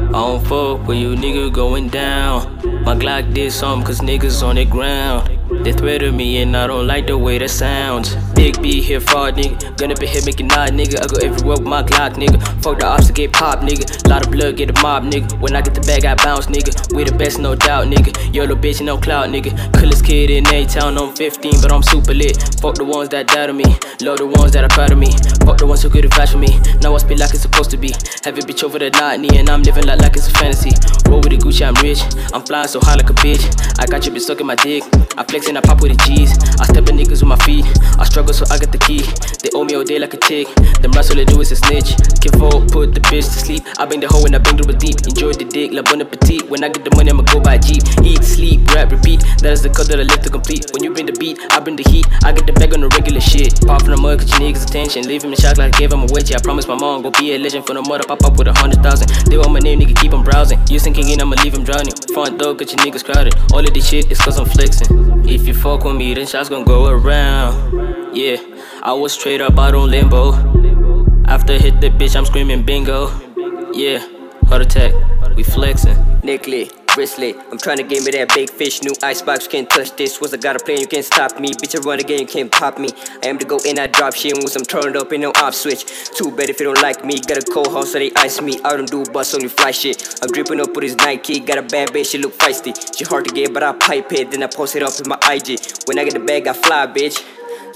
[0.09, 2.55] I don't fuck with you, nigga going down.
[2.83, 5.29] My Glock did something cause niggas on the ground.
[5.63, 8.15] They threaten me and I don't like the way that sounds.
[8.37, 9.75] Big B here fraud nigga.
[9.77, 11.01] Gonna be here making nod nigga.
[11.01, 12.37] I go everywhere with my Glock nigga.
[12.61, 14.07] Fuck the ops to get pop nigga.
[14.07, 15.41] Lot of blood get a mob nigga.
[15.41, 16.93] When I get the bag I bounce nigga.
[16.93, 18.13] We the best no doubt nigga.
[18.31, 19.51] Yellow bitch no clout nigga.
[19.73, 20.99] Coolest kid in A-town.
[20.99, 22.37] I'm 15 but I'm super lit.
[22.61, 23.65] Fuck the ones that doubted me.
[24.05, 25.09] Love the ones that are proud of me.
[25.41, 26.59] Fuck the ones who could advise for me.
[26.81, 27.89] Now I spit like it's supposed to be.
[28.23, 30.77] Have a bitch over the night knee and I'm living like, like it's a fantasy.
[31.09, 32.05] Roll with the Gucci, I'm rich.
[32.33, 33.41] I'm flying so high like a bitch.
[33.81, 34.83] I got your bitch sucking my dick.
[35.17, 36.37] I flex and I pop with the G's.
[36.61, 37.65] I step in niggas with my feet.
[37.97, 39.03] I struggle so I got the key.
[39.43, 40.47] They owe me all day like a tick.
[40.81, 41.95] Them rats all they do is a snitch.
[42.37, 43.63] Vote, put the bitch to sleep.
[43.79, 44.93] I bring the hoe and I bring the deep.
[45.09, 46.45] Enjoy the dick, la bonne appetit.
[46.49, 47.81] When I get the money, I'ma go buy a Jeep.
[48.05, 49.25] Eat, sleep, rap, repeat.
[49.41, 50.69] That is the code that I live to complete.
[50.69, 52.05] When you bring the beat, I bring the heat.
[52.21, 53.57] I get the bag on the regular shit.
[53.65, 55.09] Pop from the mud, cause your niggas attention.
[55.09, 56.37] Leave him in shock like I gave him a wedgie.
[56.37, 58.05] I promise my mom go be a legend for the mother.
[58.05, 59.09] Pop up with a hundred thousand.
[59.25, 60.61] They want my name, nigga, keep on browsing.
[60.69, 61.97] You thinking in, I'ma leave him drowning.
[62.13, 63.33] Front door, cause your niggas crowded.
[63.49, 65.25] All of this shit is cause I'm flexing.
[65.25, 68.15] If you fuck with me, then shots gon' go around.
[68.17, 68.37] Yeah,
[68.81, 70.33] I was straight up out on limbo.
[71.25, 73.11] After hit the bitch, I'm screaming bingo.
[73.73, 73.99] Yeah,
[74.47, 74.91] heart attack,
[75.35, 75.95] we flexing.
[76.23, 77.39] Nickly, wristlet.
[77.51, 78.81] I'm trying to get me that big fish.
[78.81, 80.19] New icebox, can't touch this.
[80.19, 81.51] Once I got a plan, you can't stop me.
[81.51, 82.89] Bitch, I run again, you can't pop me.
[83.21, 84.33] I am to go in, I drop shit.
[84.33, 85.85] Once I'm turned up, ain't no off switch.
[86.17, 87.19] Too bad if you don't like me.
[87.19, 88.59] Got a cold house, so they ice me.
[88.65, 90.17] I don't do bust, only fly shit.
[90.23, 91.39] I'm dripping up with his Nike.
[91.39, 92.73] Got a bad bitch, she look feisty.
[92.97, 94.31] She hard to get, but I pipe it.
[94.31, 95.59] Then I post it up in my IG.
[95.85, 97.23] When I get the bag, I fly, bitch.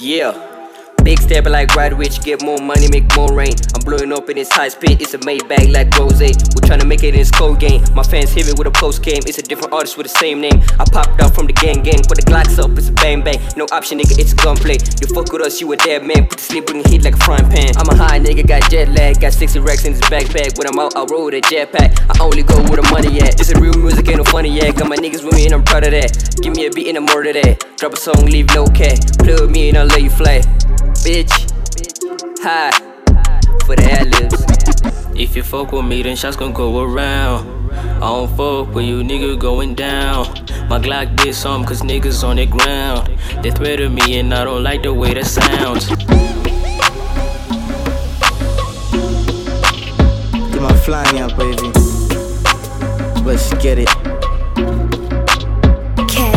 [0.01, 0.60] Yeah.
[1.03, 3.53] Big step like Ride Rich, get more money, make more rain.
[3.73, 6.21] I'm blowing up in this high speed, it's a made bag like Rose.
[6.21, 7.81] We're trying to make it in this cold game.
[7.95, 10.39] My fans hear me with a post game, it's a different artist with the same
[10.39, 10.61] name.
[10.77, 13.39] I popped out from the gang gang, put the Glocks up, it's a bang bang.
[13.57, 14.77] No option, nigga, it's a gunplay.
[15.01, 16.27] You fuck with us, you a dead man.
[16.27, 17.73] Put the sleep in the heat like a frying pan.
[17.77, 20.57] I'm a high nigga, got jet lag, got 60 racks in his backpack.
[20.57, 21.97] When I'm out, I roll with a jetpack.
[22.13, 23.37] I only go where the money at.
[23.37, 24.75] This is real music, ain't no funny yet.
[24.77, 26.13] Got my niggas with me and I'm proud of that.
[26.41, 27.65] Give me a beat and I'm more to that.
[27.77, 29.01] Drop a song, leave no cat.
[29.17, 30.45] Play with me and I'll lay you flat.
[30.99, 31.31] Bitch.
[32.43, 32.71] Hi,
[33.65, 34.45] for the ad libs.
[35.19, 37.71] If you fuck with me, then shots gon' go around.
[37.73, 40.25] I don't fuck with you, nigga going down.
[40.69, 43.19] My Glock did something cause niggas on the ground.
[43.43, 45.87] They threaten me and I don't like the way that sounds.
[50.51, 51.71] Get my flying out, baby.
[53.25, 53.89] Let's get it.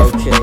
[0.01, 0.39] Okay.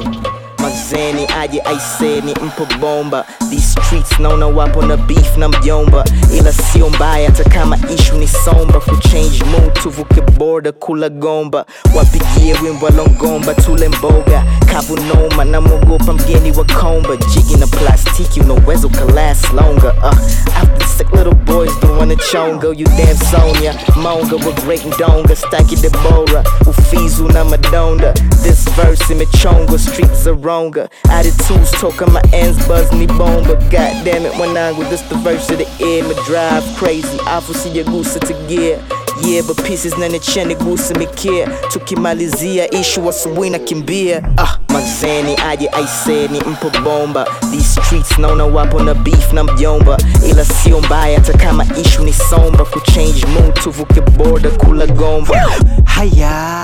[0.59, 6.05] My Zanny aje aiseni mpo bomba These streets naona wapo na beef na mjomba
[6.37, 11.65] ila sio mbaya hata kama ishu ni somba kuchange mood tuvuke border kula gomba.
[11.95, 18.39] Wapigie wimbo longomba tule mboga kavu noma na mwogopa mgeni wa komba jigi na plastiki
[18.39, 20.13] unaweza ukalast longer uh,
[20.61, 22.67] after sick little boys don't wanna chonga.
[22.67, 29.13] You damn sonia monga wa great ndonga staki de bora ufizu na madonda this verse
[29.13, 34.83] imechonga streets are wronga attitudes toka my ends buzz ni bomba god damn it mwanangu
[34.89, 37.17] this the verse of the year me drive crazy.
[37.27, 38.77] Afu sijagusa to gear.
[39.23, 46.39] Yeah but pieces nane chene gusa mikia tukimalizia ishu asubuhi nakimbia ah mazeni aje aiseni
[46.39, 47.27] mpo bomba.
[47.51, 49.97] These streets naona wapo na beef na mjomba
[50.29, 55.51] ila sio mbaya hata kama ishu ni somba kuchange mood tuvuke border kula gomba.
[55.85, 56.61] Haya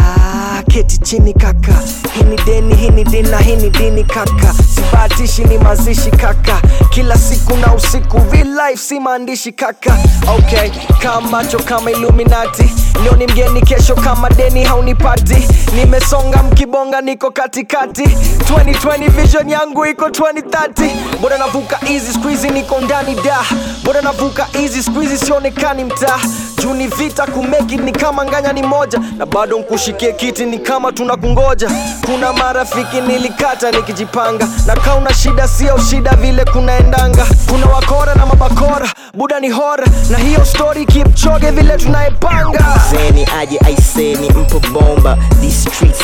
[0.78, 1.74] keti chini kaka.
[2.14, 4.54] Hini deni hini dina hini dini kaka.
[4.76, 6.62] Sibatishi ni mazishi kaka.
[6.90, 9.98] Kila siku na usiku real life si maandishi kaka.
[10.38, 10.70] Okay
[11.02, 12.70] kamacho kama illuminati.
[13.04, 15.48] Leo ni mgeni kesho kama deni haunipati.
[15.76, 18.04] Nimesonga mkibonga niko katikati.
[18.04, 20.90] 2020 vision yangu iko 2030
[21.22, 23.40] bora navuka easy squeeze, niko ndani da.
[23.84, 26.20] Bora navuka easy squeeze, sionekani mtaa
[26.62, 29.00] juu vita kumeki ni kama nganya ni moja.
[29.18, 31.72] Na bado nkushikie kiti ni kama tunakungoja.
[32.06, 34.48] Kuna marafiki nilikata nikijipanga.
[34.68, 37.26] Na kauna shida sio shida vile kunaendanga.
[37.50, 39.86] Kuna wakora na mabakora buda ni hora.
[40.10, 42.82] Na hiyo story kipchoge vile tunaepanga.
[42.92, 45.18] Zeni aje aiseni mpo bomba.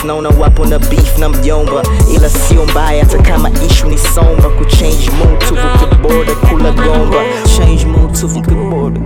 [0.03, 1.83] Naona wapo na beef na mjomba.
[2.15, 4.49] Ila sio mbaya hata kama ishu ni somba.
[4.49, 7.17] Kuchange mood tuvuke kula gomba.
[7.57, 9.01] Change mood tuvuke border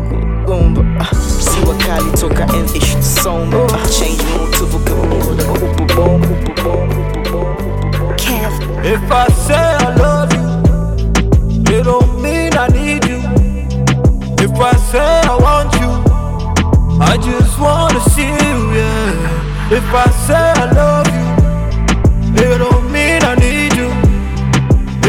[0.47, 5.33] kula gomba ah, si wakali toka en ishu somba ah, change mood tuvuke upo
[5.95, 6.97] bomba upo bomba
[8.83, 10.47] If I say I love you,
[11.75, 13.19] it don't mean I need you.
[14.39, 15.91] If I say I want you,
[17.01, 19.77] I just wanna see you, yeah.
[19.77, 21.27] If I say I love you,
[22.43, 23.91] it don't mean I need you.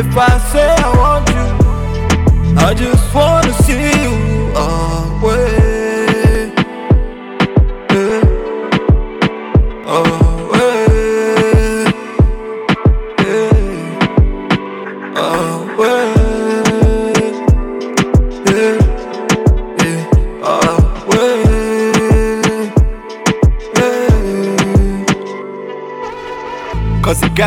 [0.01, 1.46] If I say I want you,
[2.59, 4.28] I just wanna see you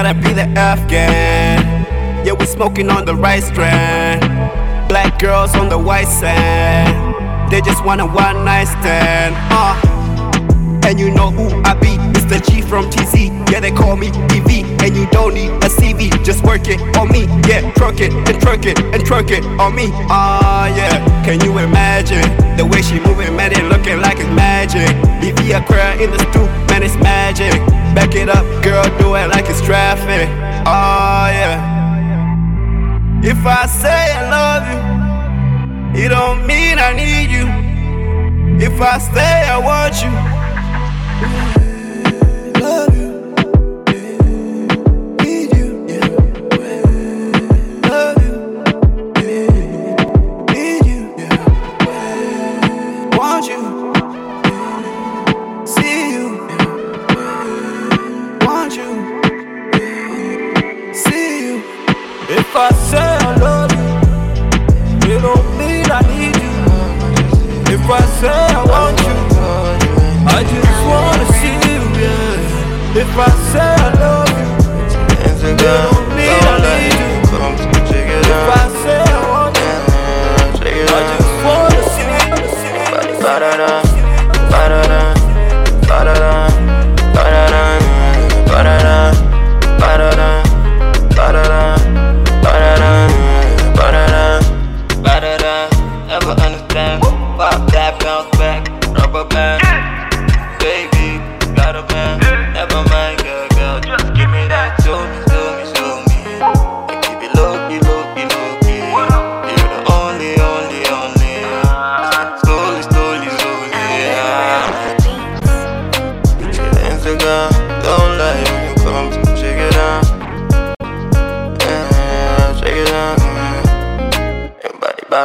[0.03, 1.85] gotta be the Afghan.
[2.25, 4.21] Yeah, we smoking on the right strand.
[4.89, 7.51] Black girls on the white sand.
[7.51, 9.35] They just want a one night stand.
[9.51, 10.87] Uh.
[10.87, 12.10] And you know who I be.
[12.31, 13.27] The G from TZ.
[13.51, 14.63] Yeah, they call me EV.
[14.79, 16.07] And you don't need a CV.
[16.23, 17.27] Just work it on me.
[17.43, 19.89] Yeah, truck it and truck it and truck it on me.
[20.07, 21.03] Ah, yeah.
[21.25, 22.23] Can you imagine
[22.55, 23.51] the way she moving, man?
[23.51, 24.87] It looking like it's magic.
[25.19, 27.51] EV a crowd in the stoop, man, it's magic.
[27.93, 30.29] Back it up, girl, do it like it's traffic.
[30.65, 33.29] Ah, yeah.
[33.29, 37.45] If I say I love you, it don't mean I need you.
[38.65, 40.30] If I say I want you.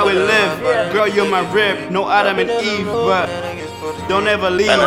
[0.00, 0.92] how we live.
[0.92, 1.90] Girl you're my rib.
[1.90, 3.28] No adam and eve but
[4.08, 4.66] don't ever leave.
[4.66, 4.80] You're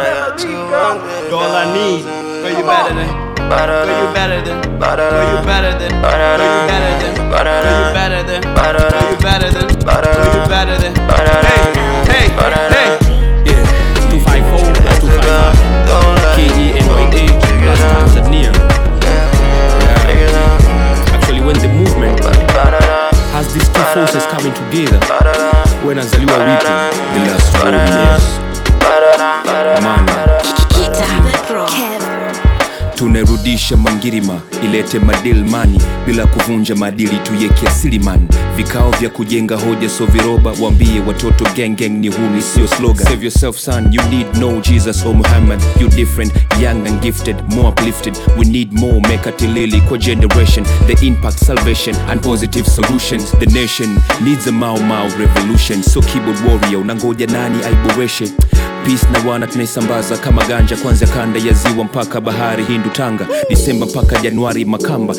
[1.38, 2.04] all i need.
[2.42, 4.98] Girl you better than Girl, you better than Girl,
[5.32, 9.70] you better than Girl, you better than Girl, you better than Girl, you better than
[9.86, 10.94] Girl, you better than
[12.10, 13.03] Hey, hey, hey
[23.54, 25.00] these two forces coming together.
[25.86, 26.66] when azaliwa wiki
[27.14, 28.40] the last four years.
[29.82, 30.23] Mana
[33.04, 38.28] tunarudisha mangirima ilete madilmani bila kuvunja maadili tuyeke asiliman
[38.58, 43.06] vikao vya kujenga hoja so viroba waambie watoto gengeng ni huni sio slogan.
[43.08, 45.60] Save yourself son you need no jesus or muhammad.
[45.82, 48.18] You different young and gifted more uplifted.
[48.38, 50.66] We need more mekatilili kwa generation.
[50.88, 53.32] The impact salvation and positive solutions.
[53.40, 55.84] The nation needs a mau mau revolution.
[55.84, 58.26] So keyboard warrior unangoja nani aiboreshe
[58.86, 60.78] peace na wana tunaisambaza kama ganja.
[60.78, 63.28] Kwanza kanda ya ziwa mpaka bahari hindu tanga.
[63.50, 65.16] Disemba mpaka januari makamba.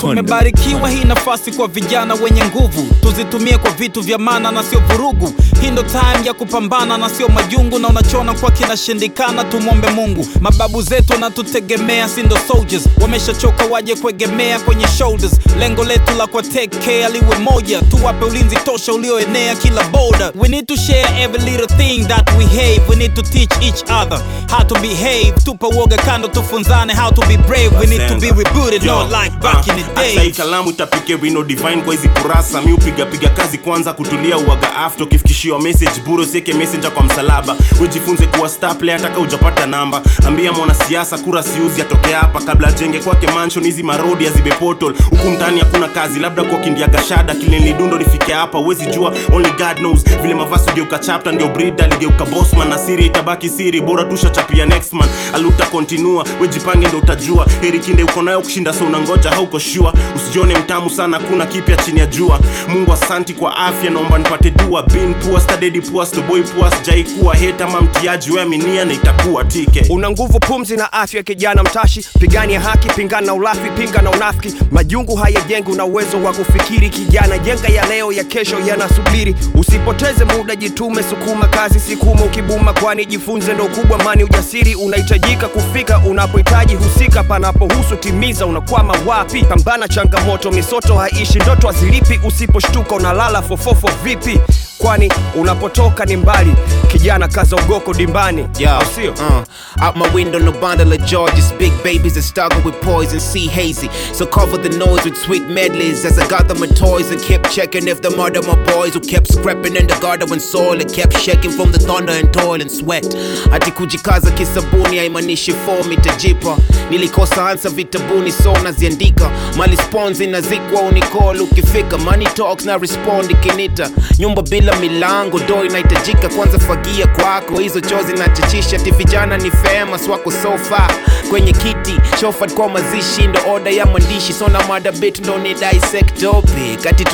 [0.00, 2.86] Tumebarikiwa hii nafasi kwa vijana wenye nguvu.
[3.02, 5.32] Tuzitumie kwa vitu vya maana na sio vurugu.
[5.60, 10.26] Hii ndo time ya kupambana na sio majungu na unachona kwa kinashindikana tumwombe mungu.
[10.40, 12.88] Mababu zetu wanatutegemea si ndo soldiers.
[13.00, 15.32] Wameshachoka waje kuegemea kwenye shoulders.
[15.58, 17.82] Lengo letu la kwa take care liwe moja.
[17.82, 20.32] Tuwape ulinzi tosha ulioenea kila border.
[20.38, 22.88] We need to share every little thing that we have.
[22.88, 24.18] We need to teach each other
[24.48, 25.34] how to behave.
[25.44, 27.72] Tupa woga kando tufunzane how to be brave.
[27.80, 30.36] We need to be rebooted not like back in the Asa hii days.
[30.36, 32.62] kalamu itapike wino divine kwa hizi kurasa.
[32.62, 35.02] Mi upiga piga kazi kwanza kutulia uwaga after.
[35.06, 37.56] Ukifikishiwa message buro sieke messenger kwa msalaba.
[37.80, 40.02] Ujifunze kuwa star player hata hujapata namba.
[40.26, 42.40] Ambia mwanasiasa kura siuzi atoke hapa.
[42.40, 44.94] Kabla ajenge kwake mansion hizi marodi azibe portal.
[45.10, 49.12] Huku mtaani hakuna kazi labda kwa kindia gashada kile nilidundo nifike hapa uwezi jua.
[49.32, 53.80] Only god knows vile mavazi ugeuka chapter ndio breed aligeuka bossman na siri itabaki siri
[53.80, 55.08] bora tushachapia next man.
[55.34, 57.46] Aluta continua wejipange ndo utajua.
[57.60, 62.00] Heri kinde uko nayo kushinda so unangoja hauko shua usijione mtamu sana kuna kipya chini
[62.00, 62.40] ya jua.
[62.68, 64.82] Mungu asanti kwa afya naomba nipate dua.
[64.82, 69.86] Bin pua stadedi pua stoboy pua sijai kuwa heta ama mtiaji weaminia na itakuwa tike
[69.90, 72.06] una nguvu pumzi na afya kijana mtashi.
[72.20, 74.54] Pigani ya haki pingana na ulafi pinga na unafiki.
[74.70, 77.38] Majungu hayajengi una uwezo wa kufikiri kijana.
[77.38, 79.34] Jenga ya leo ya kesho yanasubiri.
[79.54, 83.98] Usipoteze muda jitume sukuma kazi sikuma ukibuma kwani jifunze ndo kubwa.
[83.98, 89.42] Mani ujasiri unahitajika kufika unapohitaji husika panapohusu timiza unakwama wapi?
[89.44, 94.40] Pambana changamoto misoto haishi ndoto hazilipi usiposhtuka unalala fofofo vipi
[94.78, 96.52] kwani unapotoka ni mbali
[96.88, 101.52] kijana kaza ugoko dimbani Yo, sio uh, out my window, no bundle of Georges.
[101.58, 103.88] Big babies that struggle with poison, see hazy.
[104.12, 107.88] So cover the noise with sweet medleys as I gather my toys and kept checking
[107.88, 111.18] if the murder my boys who kept scrapping in the garden when soil it kept
[111.18, 113.04] shaking from the thunder and toil and sweat.
[113.50, 116.56] hadi kujikaza kisabuni haimanishi form itajipa.
[116.90, 119.30] Nilikosa ansa vitabuni so naziandika.
[119.56, 121.98] Mali sponzi nazikwa unicall ukifika.
[121.98, 123.90] Money talks na respond ikinita.
[124.18, 125.38] Nyumba bila milango.
[125.38, 127.58] Do inahitajika kwanza fagia kwako.
[127.58, 130.90] Hizo chozi nachachisha ti vijana ni fema swako sofa
[131.30, 134.32] kwenye kiti shofat kwa mazishi ndo oda ya mwandishi.
[134.32, 136.86] Sona mada bit ndo ni dissect topic.
[136.86, 137.04] Ati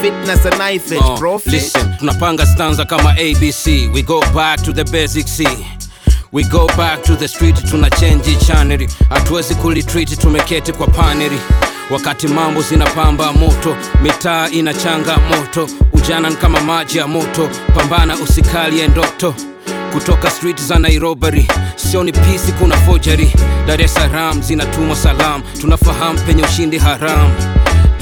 [0.00, 1.52] fitness a knife edge Uh, profit.
[1.52, 5.48] listen tunapanga stanza kama abc we go back to the basic c
[6.32, 11.38] we go back to the street tuna change chaneli hatuwezi kulitreat tumeketi kwa paneli
[11.90, 19.34] wakati mambo zinapamba moto mitaa inachanga moto ujana kama maji ya moto pambana usikalie ndoto.
[19.92, 23.32] Kutoka street za Nairobi, sioni pisi kuna fojari
[23.66, 27.34] dar es salaam zinatumwa salam tunafahamu penye ushindi haramu.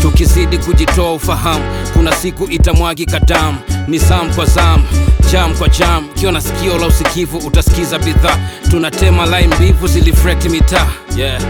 [0.03, 3.59] Tukizidi kujitoa ufahamu kuna siku itamwagika damu.
[3.89, 4.83] Ni zam kwa zam
[5.33, 6.05] jam kwa jam.
[6.11, 8.37] Ukiwa na sikio la usikivu utasikiza bidhaa.
[8.71, 10.87] Tunatema lai mbivu zilifrekti mitaa.
[11.17, 11.43] Yeah.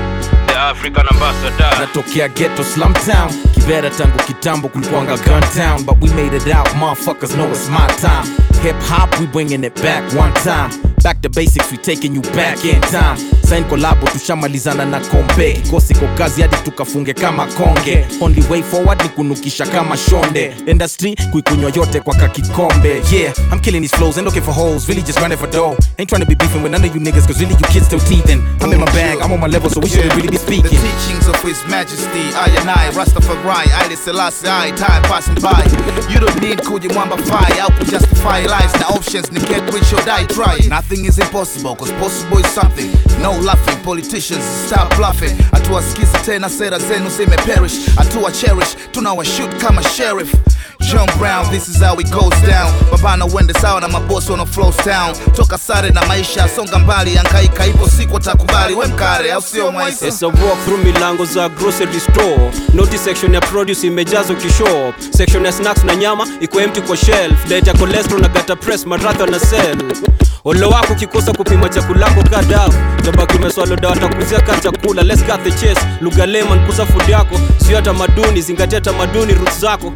[0.57, 1.71] African ambassador.
[1.81, 3.31] Natokea ghetto slum town.
[3.55, 5.85] Kivera tangu kitambo kulikuanga gun town.
[5.85, 8.27] But we made it out motherfuckers know it's my time.
[8.63, 10.71] Hip hop we bringing it back one time.
[11.03, 13.19] Back to basics we taking you back in time
[13.49, 19.03] sign kolabo tushamalizana na kombe kikosi ko kazi hadi tukafunge kama konge only way forward
[19.03, 24.25] ni kunukisha kama shonde industry kuikunywa yote kwa kakikombe yeah i'm killing these flows ain't
[24.27, 26.89] looking for holes really just running for dough ain't trying to be beefing with none
[26.89, 29.41] of you niggas cause really you kids still teething i'm in my bag i'm on
[29.41, 32.91] my level so we shouldn't really be The teachings of His Majesty, I and I,
[32.95, 35.63] Rastafari, Haile Selassie, I, time passing by.
[36.09, 38.73] You don't need kujimwamba fire, I'll justify lives.
[38.73, 40.69] The options ni get rich or die trying.
[40.69, 42.91] Nothing is impossible, cause possible is something.
[43.23, 45.37] No laughing, politicians stop bluffing.
[45.53, 50.35] atuwasikizi tena sera zenu zimeperish atuwa cherish, tunawashoot kama sheriff.
[50.81, 52.73] John round, this is how it goes down.
[52.91, 55.15] Babana wende sawa na mabosi wana flows town.
[55.37, 58.75] Toka sare na maisha, songa mbali, angaika ipo siku atakubali.
[58.75, 60.07] We mkare, au sio mwaisa?
[60.07, 62.51] Yes, I walk through milango za grocery store.
[62.75, 64.95] Noti section ya produce imejazwa kishop.
[65.17, 67.47] Section ya snacks na nyama iko empty kwa shelf.
[67.49, 69.77] Diet cholesterol na gata press maradha na sell.
[70.45, 72.71] Olo wako kikosa kupima chakulako kadao
[73.05, 75.03] tabaki umeswalo dawa takuzia ka chakula.
[75.03, 75.81] Let's cut the chase.
[76.01, 77.41] Lugha lemon kuza food yako.
[77.67, 79.93] Sio tamaduni zingatia tamaduni roots zako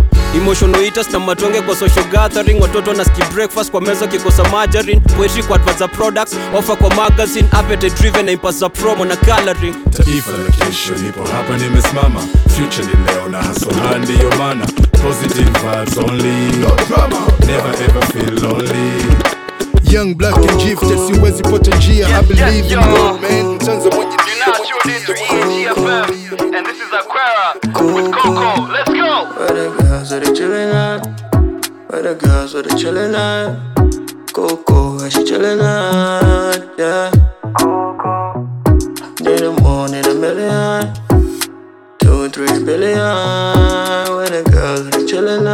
[0.60, 2.60] emotional waiters na matonge kwa social gathering.
[2.60, 5.00] Watoto na ski breakfast kwa meza kikosa margarine.
[5.16, 7.48] Poetry kwa advert za products offer kwa magazine.
[7.52, 12.20] Appetite driven na impasse za promo na coloring taifa la kesho lipo hapa nimesimama.
[12.56, 14.66] Future ni leo na hasoha ndiyo maana.
[15.02, 16.56] Positive vibes only.
[16.58, 17.16] No drama.
[17.46, 19.02] Never ever feel lonely.
[19.90, 22.06] Young black and gifted, siwezi pote njia.
[22.18, 24.16] I believe in God man, mtanza mwenye
[26.56, 27.54] And this is Aquara
[27.94, 28.68] with Coco.
[28.72, 29.79] Let's go.
[30.10, 31.06] Girls are they chillin' at?
[31.88, 34.32] Where the girls are they chillin' at?
[34.32, 36.76] Coco, where she chillin' at?
[36.76, 37.12] Yeah.
[37.56, 38.42] Coco.
[39.20, 40.92] Need a more, need a million.
[42.00, 42.98] Two, three billion.
[44.16, 45.49] Where the girls are they chillin' at?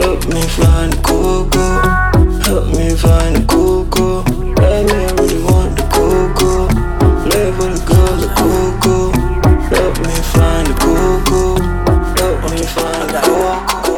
[0.00, 1.64] Help me find the Coco.
[2.46, 4.22] Help me find the Coco.
[4.60, 4.84] I
[5.46, 6.50] want the Coco.
[7.26, 8.96] Looking for the girls, the Coco.
[9.74, 11.40] Help me find the Coco.
[12.18, 13.94] Help me find the Coco.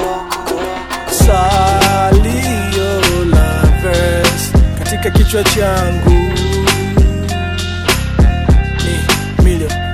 [1.25, 2.91] salio
[3.25, 3.49] la
[3.83, 6.11] verse katika kichwa changu
[8.85, 9.89] ni milioni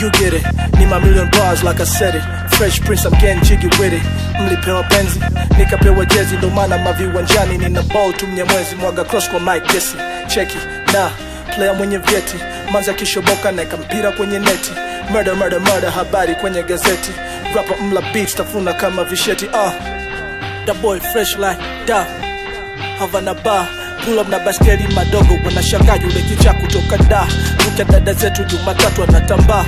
[0.00, 0.44] you get it.
[0.78, 2.33] Need my million bars like I said it.
[2.56, 4.02] Fresh Prince, I'm getting jiggy with it.
[4.40, 5.20] Mlipewa penzi,
[5.58, 9.96] nikapewa jezi, ndo maana maviwanjani nina ball tu mwezi mwaga cross kwa Mike Jesse.
[10.26, 10.56] Cheki
[10.92, 11.10] na
[11.54, 12.36] player mwenye vyeti,
[12.72, 14.70] manzi akishoboka naeka mpira kwenye neti.
[15.10, 17.10] Murder, murder, murder, habari kwenye gazeti.
[17.56, 19.46] Rapa mla beats, tafuna kama visheti.
[19.52, 19.72] Ah, uh.
[20.66, 22.06] The boy fresh like da.
[22.98, 23.66] Havana bar
[24.04, 26.22] pull na baskeli madogo wanashangaa yule
[26.60, 27.26] kutoka da
[27.78, 29.64] ruka dada zetu jumatatu anatambaa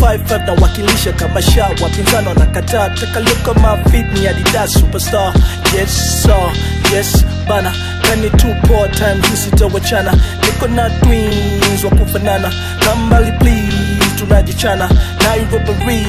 [0.00, 2.88] 255 na wakilisha kama sha wapinzani wanakataa.
[2.88, 5.32] Takaliuka mafit ni adidas superstar.
[5.76, 6.52] Yes sir.
[6.94, 7.72] Yes bana.
[8.02, 10.12] Kani tupo time hisitawachana
[10.46, 12.52] niko na twins wa kufanana.
[12.84, 14.90] Kambali please tunajichana.
[15.24, 16.06] Nairobari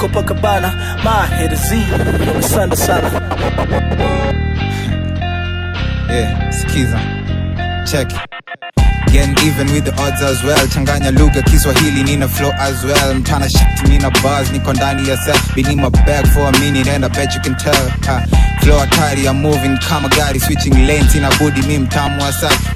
[0.00, 0.72] kopakabana
[1.04, 1.68] my head is
[2.78, 3.20] sana.
[6.10, 7.00] Yeah, sikiza.
[7.84, 8.16] Cheki
[9.24, 10.60] even with the odds as well.
[10.68, 13.14] Changanya lugha kiswahili nina flow as well.
[13.14, 15.38] Mtana shit nina bars niko ndani ya cell.
[15.54, 17.86] Been in my bag for a minute and I bet you can tell.
[18.08, 18.20] Uh,
[18.60, 22.32] flow hatari I'm moving kama gari switching lanes ina budi mi mtamu wa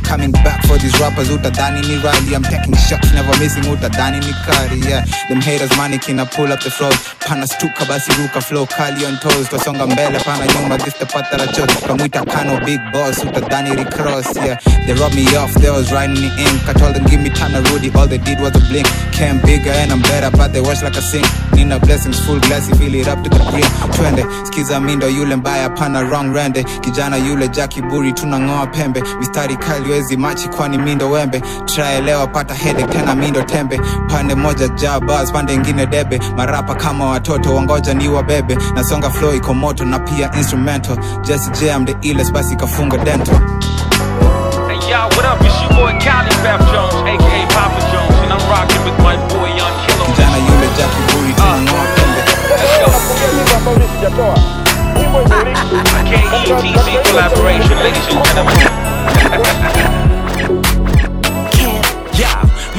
[0.08, 2.34] coming back for these rappers utadhani ni rally.
[2.34, 5.04] I'm taking shots never missing utadhani ni kari yeah.
[5.28, 6.90] Them haters mannequin I pull up the flow
[7.26, 9.48] pana stuka basi ruka flow kali on toes.
[9.48, 11.68] Twasonga mbele pana nyuma this the part that I chose.
[11.86, 14.56] Kamwita kano big boss utadhani recross yeah.
[14.86, 17.52] They robbed me off they was riding the ink I told them give me time
[17.52, 18.86] to Rudy all they did was a blink.
[19.12, 22.72] Came bigger and I'm better but they watch like a sink nina blessings full glassy
[22.78, 23.66] fill it up to the brim.
[23.94, 26.64] Twende skiza mindo yule mbaya pana wrong rende.
[26.80, 29.02] Kijana yule Jackie buri tunang'oa pembe.
[29.18, 31.42] Mistari kali wezi machi kwani mindo wembe.
[31.64, 33.80] Traelewa pata headache tena mindo tembe.
[34.08, 36.20] Pande moja jabas, pande ingine debe.
[36.36, 38.58] Marapa kama watoto wangoja ni wabebe.
[38.74, 40.96] Nasonga flow iko moto na pia instrumental.
[41.22, 43.38] Jesse J I'm the illest basi kafunga dental.
[44.68, 45.49] Hey y'all, what up?
[45.76, 50.06] Boy Khaligraph Jones, aka Papa Jones, and I'm rocking with my boy Young Killer.
[50.06, 52.22] kijana yule jaki buri tunang'oa pembe
[56.10, 58.58] KETC collaboration, ladies and gentlemen.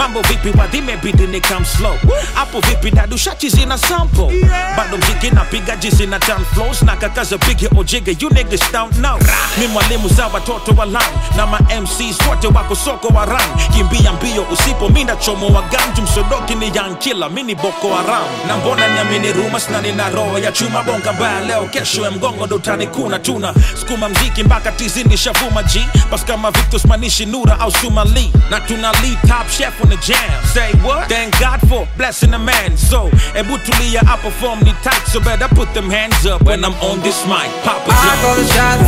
[0.02, 1.96] Yeah, mambo vipi wadhimebidi ni come slow.
[2.34, 4.32] Hapo vipi dadushachi zina sample.
[4.78, 9.20] Bado mziki napiga jizi na town flows na kakaza pigi ojige you niggas don't know.
[9.58, 11.04] Mi mwalimu za watoto wa lam
[11.38, 13.42] na ma MCs wote wako soko wa ram
[13.74, 18.24] kimbia mbio usipo minda chomo wa ganju msodoki ni young killer mini boko haram.
[18.48, 22.46] Na mbona niamini rumors na nina roho ya chuma bonga mbaya leo kesho ya mgongo
[22.46, 23.54] ndo utanikuna tuna.
[23.80, 28.92] Sukuma mziki mpaka tizini shavuma ji bas kama Victor Manishi Nura au Sumali na tuna
[28.92, 33.58] lead top chef the jam say what thank God for blessing the man so ebu
[33.60, 37.20] tulia I perform the tight so better put them hands up when I'm on this
[37.28, 38.88] mic Papa I call the shots.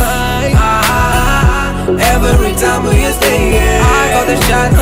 [0.56, 3.80] Ah, every time we stay here.
[3.82, 4.76] I call the shots.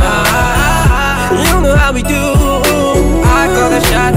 [0.00, 2.16] Ah, you know how we do.
[2.16, 4.16] I call the shots.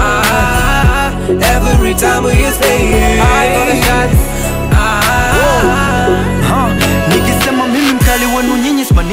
[0.00, 1.12] Ah,
[1.56, 3.20] every time we stay here.
[3.20, 4.37] I call the shots.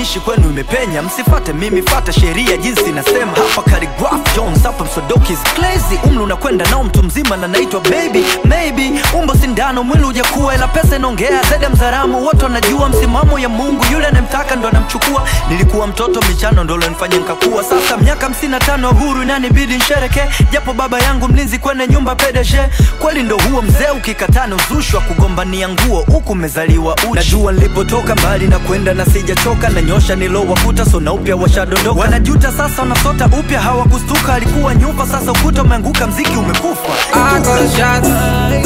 [0.06, 1.02] Simanishi kwenu imepenya.
[1.02, 3.32] Msifate mimi fata sheria jinsi nasema.
[3.32, 6.00] Hapa Khaligraph Jones hapa msodoki is crazy.
[6.04, 8.92] Umri unakwenda nao mtu mzima na naitwa baby maybe.
[9.20, 13.86] Umbo sindano mwili hujakuwa ila pesa inaongea zaidi mzaramu wote wanajua msimamo ya mungu.
[13.92, 15.28] Yule anayemtaka ndo anamchukua.
[15.50, 21.28] Nilikuwa mtoto michano ndo lonifanya nkakuwa sasa miaka 55 huru inanibidi nshereke japo baba yangu
[21.28, 22.70] mlinzi kwene nyumba pedeshe.
[23.00, 27.14] Kweli ndo huo mzee ukikatana uzushwa kugombania nguo huku umezaliwa uchi.
[27.16, 32.52] Najua nilipotoka mbali na kwenda na sijachoka na nyosha nilowakuta so na upya washadondoka wanajuta
[32.52, 36.82] sasa wanasota upya hawakustuka alikuwa nyumba sasa ukuta umeanguka mziki umekufa
[37.14, 38.10] I call the shots.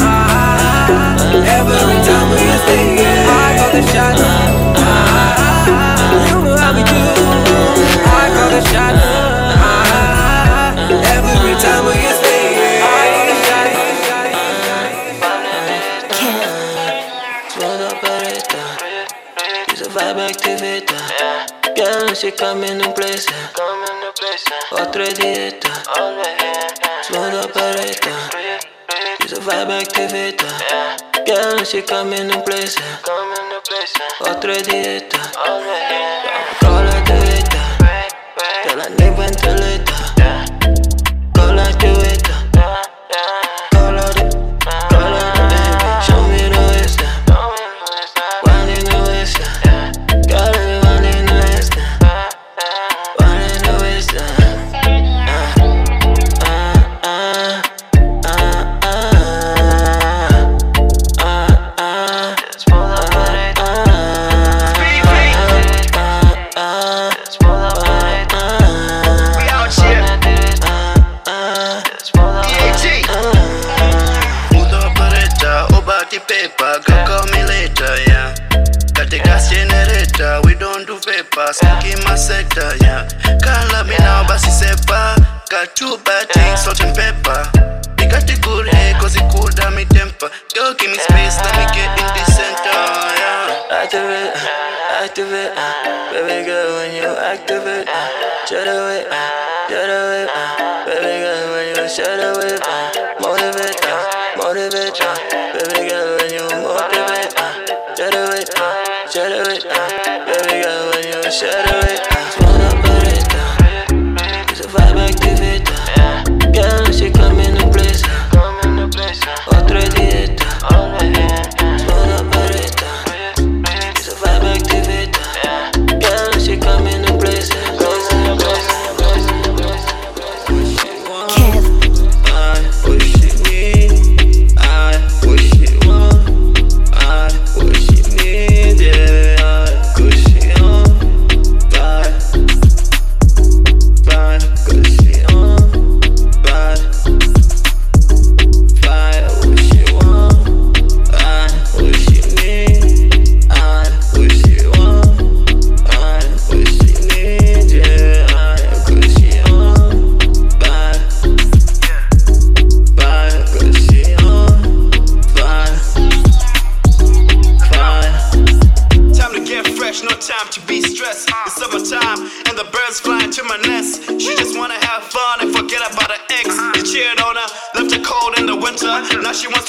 [0.02, 1.16] Ah,
[1.58, 3.26] every time we stay here.
[3.28, 4.22] I call the shots.
[4.76, 4.82] Ah,
[6.28, 7.00] you know how we do.
[8.06, 9.02] I call the shots.
[9.62, 10.74] Ah,
[11.14, 12.82] every time we stay here.
[12.82, 13.78] I call the shots.
[17.60, 18.62] Roll up Beretta.
[19.68, 21.09] She's a vibe activator.
[21.80, 23.26] Yeah, she coming in place.
[24.70, 25.70] Otro edita.
[27.04, 28.12] Smoother operator.
[29.22, 30.50] She's a vibe activator.
[31.26, 32.76] Yeah, she coming in place.
[34.20, 35.18] Otro edita.
[36.62, 37.60] Roll la telita.
[38.62, 40.39] Te la niego en telita.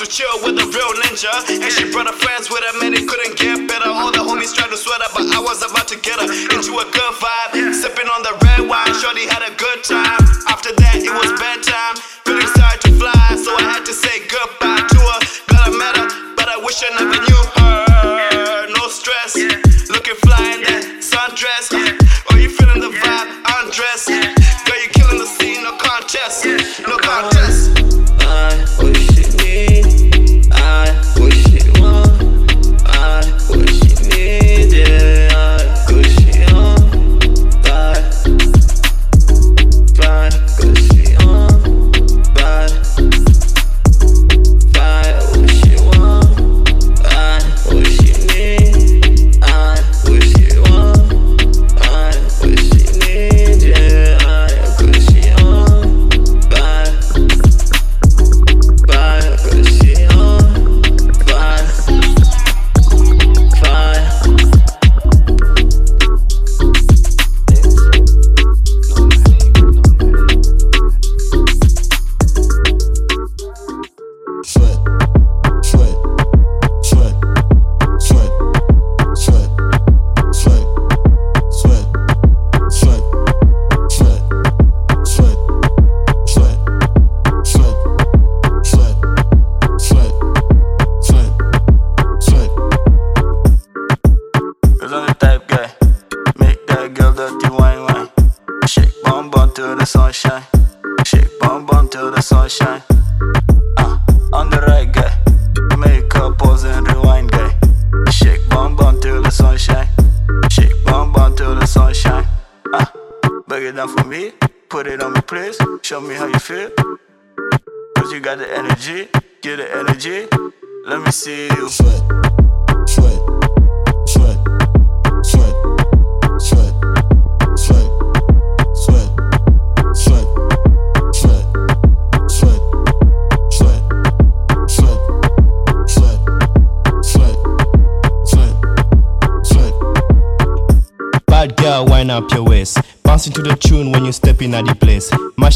[0.01, 1.29] To chill with a real ninja.
[1.61, 3.85] And she brought her friends with her, man, it couldn't get better.
[3.85, 6.73] All the homies tried to sweat her, but I was about to get her into
[6.81, 7.73] a good vibe.
[7.77, 10.25] Sipping on the red wine, Shorty had a good time.
[10.49, 12.01] After that, it was bedtime.
[12.25, 13.93] Feeling sorry to fly, so I had to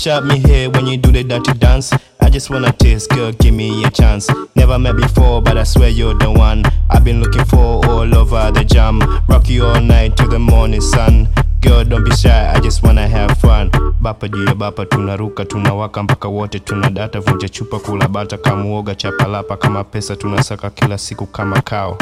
[0.08, 1.92] up me here when you do the dirty dance.
[2.22, 4.28] I just wanna taste, girl, give me a chance.
[4.56, 6.64] Never met before, but I swear you're the one.
[6.90, 9.00] I've been looking for all over the jam.
[9.28, 11.28] Rock you all night till the morning sun.
[11.62, 13.72] Girl, don't be shy, I just wanna have fun.
[14.02, 17.20] Bapa juu ya bapa, tunaruka tunawaka mpaka wote tuna data.
[17.20, 21.98] Vunja chupa, kula bata kamuoga, chapalapa kama pesa, tunasaka kila siku kama kao.